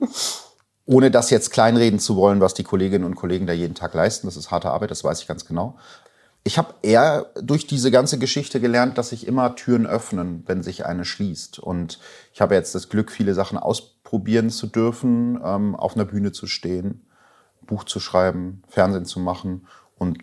Ohne 0.84 1.10
das 1.10 1.30
jetzt 1.30 1.50
kleinreden 1.50 2.00
zu 2.00 2.16
wollen, 2.16 2.40
was 2.40 2.54
die 2.54 2.64
Kolleginnen 2.64 3.04
und 3.04 3.14
Kollegen 3.14 3.46
da 3.46 3.52
jeden 3.52 3.74
Tag 3.74 3.94
leisten. 3.94 4.26
Das 4.26 4.36
ist 4.36 4.50
harte 4.50 4.70
Arbeit, 4.70 4.90
das 4.90 5.04
weiß 5.04 5.20
ich 5.20 5.28
ganz 5.28 5.44
genau. 5.44 5.76
Ich 6.44 6.58
habe 6.58 6.74
eher 6.82 7.26
durch 7.40 7.68
diese 7.68 7.92
ganze 7.92 8.18
Geschichte 8.18 8.60
gelernt, 8.60 8.98
dass 8.98 9.10
sich 9.10 9.28
immer 9.28 9.54
Türen 9.54 9.86
öffnen, 9.86 10.42
wenn 10.46 10.62
sich 10.62 10.84
eine 10.86 11.04
schließt. 11.04 11.60
Und 11.60 12.00
ich 12.34 12.40
habe 12.40 12.56
jetzt 12.56 12.74
das 12.74 12.88
Glück, 12.88 13.12
viele 13.12 13.34
Sachen 13.34 13.58
ausprobieren 13.58 14.50
zu 14.50 14.66
dürfen, 14.66 15.40
ähm, 15.44 15.76
auf 15.76 15.94
einer 15.94 16.04
Bühne 16.04 16.32
zu 16.32 16.48
stehen, 16.48 17.06
Buch 17.64 17.84
zu 17.84 18.00
schreiben, 18.00 18.62
Fernsehen 18.66 19.04
zu 19.04 19.20
machen. 19.20 19.68
Und 19.98 20.18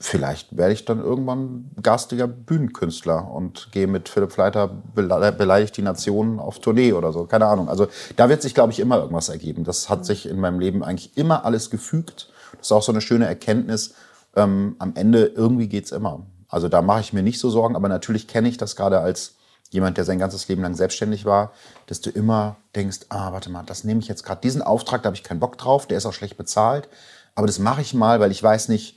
vielleicht 0.00 0.56
werde 0.56 0.72
ich 0.72 0.84
dann 0.84 1.00
irgendwann 1.00 1.70
garstiger 1.82 2.26
Bühnenkünstler 2.26 3.30
und 3.30 3.68
gehe 3.72 3.86
mit 3.86 4.08
Philipp 4.08 4.32
Fleiter 4.32 4.68
bele 4.68 5.32
beleidigt 5.32 5.76
die 5.76 5.82
Nation 5.82 6.40
auf 6.40 6.58
Tournee 6.58 6.92
oder 6.92 7.12
so. 7.12 7.24
Keine 7.24 7.46
Ahnung. 7.46 7.68
Also 7.68 7.86
da 8.16 8.28
wird 8.28 8.42
sich, 8.42 8.54
glaube 8.54 8.72
ich, 8.72 8.80
immer 8.80 8.98
irgendwas 8.98 9.28
ergeben. 9.28 9.64
Das 9.64 9.88
hat 9.88 10.04
sich 10.04 10.28
in 10.28 10.40
meinem 10.40 10.58
Leben 10.58 10.82
eigentlich 10.82 11.16
immer 11.16 11.44
alles 11.44 11.70
gefügt. 11.70 12.30
Das 12.58 12.68
ist 12.68 12.72
auch 12.72 12.82
so 12.82 12.92
eine 12.92 13.00
schöne 13.00 13.26
Erkenntnis. 13.26 13.94
Ähm, 14.36 14.76
am 14.78 14.94
Ende 14.96 15.26
irgendwie 15.26 15.68
geht's 15.68 15.92
immer. 15.92 16.26
Also 16.48 16.68
da 16.68 16.82
mache 16.82 17.00
ich 17.00 17.12
mir 17.12 17.22
nicht 17.22 17.38
so 17.38 17.50
Sorgen, 17.50 17.76
aber 17.76 17.88
natürlich 17.88 18.28
kenne 18.28 18.48
ich 18.48 18.56
das 18.56 18.76
gerade 18.76 19.00
als 19.00 19.34
jemand, 19.70 19.96
der 19.96 20.04
sein 20.04 20.18
ganzes 20.18 20.46
Leben 20.48 20.62
lang 20.62 20.74
selbstständig 20.74 21.24
war, 21.24 21.52
dass 21.86 22.00
du 22.00 22.10
immer 22.10 22.56
denkst, 22.76 23.00
ah, 23.08 23.32
warte 23.32 23.50
mal, 23.50 23.64
das 23.64 23.82
nehme 23.82 24.00
ich 24.00 24.08
jetzt 24.08 24.24
gerade, 24.24 24.40
diesen 24.40 24.62
Auftrag, 24.62 25.02
da 25.02 25.08
habe 25.08 25.16
ich 25.16 25.24
keinen 25.24 25.40
Bock 25.40 25.58
drauf, 25.58 25.86
der 25.86 25.98
ist 25.98 26.06
auch 26.06 26.12
schlecht 26.12 26.36
bezahlt, 26.36 26.88
aber 27.34 27.48
das 27.48 27.58
mache 27.58 27.80
ich 27.80 27.92
mal, 27.92 28.20
weil 28.20 28.30
ich 28.30 28.40
weiß 28.40 28.68
nicht, 28.68 28.96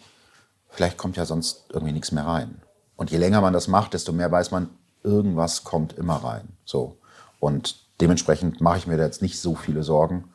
vielleicht 0.70 0.98
kommt 0.98 1.18
ja 1.18 1.26
sonst 1.26 1.66
irgendwie 1.70 1.94
nichts 1.94 2.12
mehr 2.12 2.26
rein. 2.26 2.62
Und 2.96 3.12
je 3.12 3.18
länger 3.18 3.42
man 3.42 3.54
das 3.54 3.68
macht, 3.68 3.94
desto 3.94 4.12
mehr 4.12 4.32
weiß 4.32 4.52
man, 4.52 4.70
irgendwas 5.04 5.64
kommt 5.64 5.94
immer 5.94 6.16
rein. 6.16 6.50
So. 6.66 6.98
Und 7.40 7.76
dementsprechend 8.02 8.62
mache 8.62 8.80
ich 8.80 8.88
mir 8.88 8.98
da 8.98 9.06
jetzt 9.06 9.22
nicht 9.22 9.40
so 9.40 9.56
viele 9.56 9.84
Sorgen. 9.84 10.26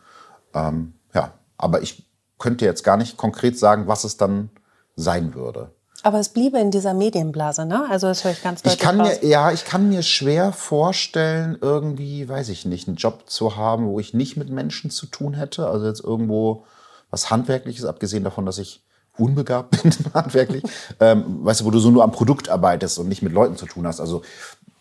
Ähm, 0.55 0.95
ja, 1.14 1.35
aber 1.59 1.83
ich 1.83 2.07
könnte 2.38 2.64
jetzt 2.64 2.85
gar 2.85 2.97
nicht 2.97 3.16
konkret 3.16 3.59
sagen, 3.59 3.87
was 3.87 4.05
es 4.05 4.16
dann 4.16 4.51
sein 4.97 5.35
würde. 5.35 5.73
Aber 6.05 6.18
es 6.18 6.31
bliebe 6.31 6.59
in 6.59 6.73
dieser 6.73 6.95
Medienblase, 6.95 7.64
ne? 7.64 7.87
Also 7.88 8.09
das 8.09 8.25
höre 8.25 8.33
ich 8.33 8.42
ganz 8.42 8.62
deutlich 8.62 8.75
Ich 8.75 8.85
kann 8.85 9.01
raus. 9.01 9.21
mir, 9.23 9.29
ja, 9.29 9.53
ich 9.53 9.64
kann 9.64 9.88
mir 9.88 10.03
schwer 10.03 10.53
vorstellen, 10.53 11.57
irgendwie, 11.61 12.29
weiß 12.29 12.49
ich 12.49 12.64
nicht, 12.64 12.88
einen 12.88 12.97
Job 12.97 13.31
zu 13.31 13.57
haben, 13.57 13.87
wo 13.87 14.01
ich 14.01 14.12
nicht 14.12 14.37
mit 14.37 14.51
Menschen 14.51 14.90
zu 14.90 15.07
tun 15.07 15.35
hätte. 15.35 15.68
Also 15.68 15.87
jetzt 15.87 16.03
irgendwo 16.03 16.64
was 17.11 17.31
Handwerkliches, 17.31 17.85
abgesehen 17.85 18.25
davon, 18.25 18.47
dass 18.47 18.59
ich 18.59 18.83
unbegabt 19.18 19.70
bin 19.83 19.92
handwerklich. 20.14 20.62
ähm, 21.01 21.44
weißt 21.44 21.61
du, 21.61 21.64
wo 21.64 21.70
du 21.70 21.79
so 21.79 21.90
nur 21.90 22.05
am 22.05 22.12
Produkt 22.12 22.48
arbeitest 22.48 22.98
und 22.98 23.09
nicht 23.09 23.22
mit 23.22 23.33
Leuten 23.33 23.57
zu 23.57 23.66
tun 23.66 23.87
hast. 23.87 24.01
Also 24.01 24.22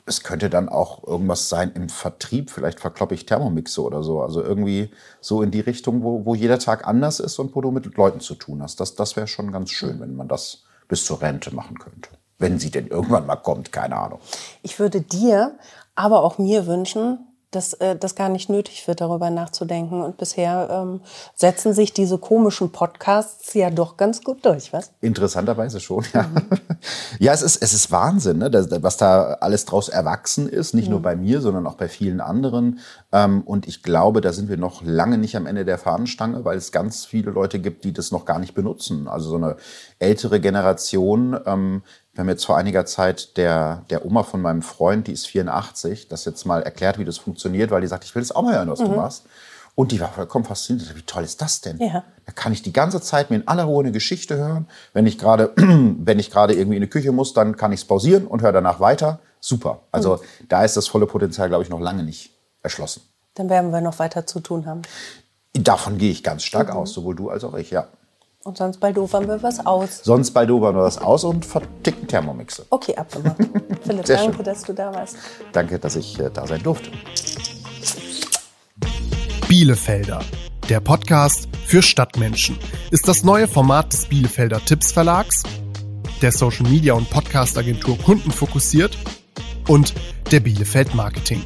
es 0.05 0.23
könnte 0.23 0.49
dann 0.49 0.69
auch 0.69 1.05
irgendwas 1.05 1.49
sein 1.49 1.71
im 1.73 1.89
Vertrieb. 1.89 2.49
Vielleicht 2.49 2.79
verkloppe 2.79 3.13
ich 3.13 3.25
Thermomixe 3.25 3.81
oder 3.81 4.03
so. 4.03 4.21
Also 4.21 4.41
irgendwie 4.41 4.91
so 5.19 5.41
in 5.41 5.51
die 5.51 5.59
Richtung, 5.59 6.03
wo, 6.03 6.25
wo 6.25 6.35
jeder 6.35 6.59
Tag 6.59 6.87
anders 6.87 7.19
ist 7.19 7.39
und 7.39 7.55
wo 7.55 7.61
du 7.61 7.71
mit 7.71 7.85
Leuten 7.95 8.19
zu 8.19 8.35
tun 8.35 8.61
hast. 8.61 8.79
Das, 8.79 8.95
das 8.95 9.15
wäre 9.15 9.27
schon 9.27 9.51
ganz 9.51 9.69
schön, 9.69 9.99
wenn 9.99 10.15
man 10.15 10.27
das 10.27 10.63
bis 10.87 11.05
zur 11.05 11.21
Rente 11.21 11.53
machen 11.53 11.77
könnte. 11.77 12.09
Wenn 12.39 12.59
sie 12.59 12.71
denn 12.71 12.87
irgendwann 12.87 13.27
mal 13.27 13.35
kommt, 13.35 13.71
keine 13.71 13.95
Ahnung. 13.97 14.19
Ich 14.63 14.79
würde 14.79 15.01
dir, 15.01 15.57
aber 15.95 16.23
auch 16.23 16.39
mir 16.39 16.65
wünschen, 16.65 17.19
dass 17.51 17.73
äh, 17.73 17.95
das 17.95 18.15
gar 18.15 18.29
nicht 18.29 18.49
nötig 18.49 18.87
wird, 18.87 19.01
darüber 19.01 19.29
nachzudenken. 19.29 20.01
Und 20.01 20.17
bisher 20.17 20.69
ähm, 20.71 21.01
setzen 21.35 21.73
sich 21.73 21.93
diese 21.93 22.17
komischen 22.17 22.71
Podcasts 22.71 23.53
ja 23.53 23.69
doch 23.69 23.97
ganz 23.97 24.23
gut 24.23 24.45
durch, 24.45 24.71
was? 24.73 24.91
Interessanterweise 25.01 25.79
schon, 25.79 26.05
ja. 26.13 26.25
Ja, 27.19 27.33
es 27.33 27.41
ist, 27.41 27.61
es 27.61 27.73
ist 27.73 27.91
Wahnsinn, 27.91 28.39
ne? 28.39 28.49
das, 28.49 28.69
was 28.81 28.97
da 28.97 29.33
alles 29.33 29.65
draus 29.65 29.89
erwachsen 29.89 30.49
ist. 30.49 30.73
Nicht 30.73 30.89
nur 30.89 31.01
bei 31.01 31.15
mir, 31.15 31.41
sondern 31.41 31.67
auch 31.67 31.75
bei 31.75 31.87
vielen 31.87 32.21
anderen. 32.21 32.79
Ähm, 33.11 33.41
und 33.41 33.67
ich 33.67 33.83
glaube, 33.83 34.21
da 34.21 34.33
sind 34.33 34.49
wir 34.49 34.57
noch 34.57 34.81
lange 34.83 35.17
nicht 35.17 35.35
am 35.35 35.45
Ende 35.45 35.65
der 35.65 35.77
Fahnenstange, 35.77 36.43
weil 36.45 36.57
es 36.57 36.71
ganz 36.71 37.05
viele 37.05 37.31
Leute 37.31 37.59
gibt, 37.59 37.83
die 37.83 37.93
das 37.93 38.11
noch 38.11 38.25
gar 38.25 38.39
nicht 38.39 38.53
benutzen. 38.53 39.07
Also 39.07 39.29
so 39.29 39.35
eine 39.35 39.57
ältere 39.99 40.39
Generation. 40.39 41.39
Ähm, 41.45 41.83
wir 42.13 42.21
haben 42.21 42.29
jetzt 42.29 42.45
vor 42.45 42.57
einiger 42.57 42.85
Zeit 42.85 43.37
der, 43.37 43.85
der 43.89 44.05
Oma 44.05 44.23
von 44.23 44.41
meinem 44.41 44.61
Freund, 44.61 45.07
die 45.07 45.13
ist 45.13 45.27
84, 45.27 46.09
das 46.09 46.25
jetzt 46.25 46.45
mal 46.45 46.61
erklärt, 46.61 46.99
wie 46.99 47.05
das 47.05 47.17
funktioniert, 47.17 47.71
weil 47.71 47.81
die 47.81 47.87
sagt, 47.87 48.03
ich 48.03 48.13
will 48.13 48.21
das 48.21 48.33
auch 48.33 48.41
mal 48.41 48.55
hören, 48.55 48.69
was 48.69 48.79
du 48.79 48.89
machst. 48.89 49.25
Und 49.75 49.93
die 49.93 50.01
war 50.01 50.09
vollkommen 50.09 50.43
fasziniert. 50.43 50.93
Wie 50.95 51.01
toll 51.03 51.23
ist 51.23 51.41
das 51.41 51.61
denn? 51.61 51.77
Ja. 51.77 52.03
Da 52.25 52.33
kann 52.33 52.51
ich 52.51 52.61
die 52.61 52.73
ganze 52.73 52.99
Zeit 52.99 53.29
mir 53.29 53.37
in 53.37 53.47
aller 53.47 53.63
Ruhe 53.63 53.83
eine 53.83 53.93
Geschichte 53.93 54.35
hören. 54.35 54.67
Wenn 54.93 55.07
ich 55.07 55.17
gerade, 55.17 55.53
wenn 55.55 56.19
ich 56.19 56.29
gerade 56.29 56.53
irgendwie 56.53 56.75
in 56.75 56.81
die 56.81 56.89
Küche 56.89 57.13
muss, 57.13 57.33
dann 57.33 57.55
kann 57.55 57.71
ich 57.71 57.81
es 57.81 57.85
pausieren 57.87 58.27
und 58.27 58.41
höre 58.41 58.51
danach 58.51 58.81
weiter. 58.81 59.19
Super. 59.39 59.79
Also 59.91 60.19
da 60.49 60.65
ist 60.65 60.75
das 60.75 60.87
volle 60.87 61.07
Potenzial, 61.07 61.47
glaube 61.47 61.63
ich, 61.63 61.69
noch 61.69 61.79
lange 61.79 62.03
nicht 62.03 62.35
erschlossen. 62.61 63.01
Dann 63.35 63.49
werden 63.49 63.71
wir 63.71 63.79
noch 63.79 63.99
weiter 63.99 64.27
zu 64.27 64.41
tun 64.41 64.65
haben. 64.65 64.81
Davon 65.53 65.97
gehe 65.97 66.11
ich 66.11 66.23
ganz 66.23 66.43
stark 66.43 66.69
aus, 66.69 66.91
sowohl 66.91 67.15
du 67.15 67.29
als 67.29 67.43
auch 67.43 67.55
ich, 67.55 67.71
ja. 67.71 67.87
Und 68.43 68.57
sonst 68.57 68.79
bald 68.79 68.97
dofern 68.97 69.27
wir 69.27 69.43
was 69.43 69.63
aus. 69.65 70.01
Sonst 70.03 70.31
bei 70.31 70.47
Dober 70.47 70.73
nur 70.73 70.83
das 70.83 70.97
aus 70.97 71.23
und 71.23 71.45
verticken 71.45 72.07
Thermomixe. 72.07 72.65
Okay, 72.71 72.95
abgemacht. 72.95 73.37
Philipp, 73.83 74.07
Sehr 74.07 74.17
danke, 74.17 74.35
schön. 74.37 74.45
dass 74.45 74.63
du 74.63 74.73
da 74.73 74.93
warst. 74.93 75.17
Danke, 75.51 75.77
dass 75.77 75.95
ich 75.95 76.19
äh, 76.19 76.31
da 76.33 76.47
sein 76.47 76.63
durfte. 76.63 76.89
Bielefelder. 79.47 80.21
Der 80.69 80.79
Podcast 80.79 81.49
für 81.65 81.83
Stadtmenschen 81.83 82.57
ist 82.89 83.07
das 83.07 83.23
neue 83.23 83.47
Format 83.47 83.93
des 83.93 84.05
Bielefelder 84.05 84.63
Tipps 84.65 84.91
Verlags, 84.91 85.43
der 86.21 86.31
Social 86.31 86.67
Media 86.67 86.93
und 86.93 87.09
Podcast 87.09 87.57
Agentur 87.57 87.97
Kunden 87.97 88.31
fokussiert 88.31 88.97
und 89.67 89.93
der 90.31 90.39
Bielefeld 90.39 90.95
Marketing. 90.95 91.43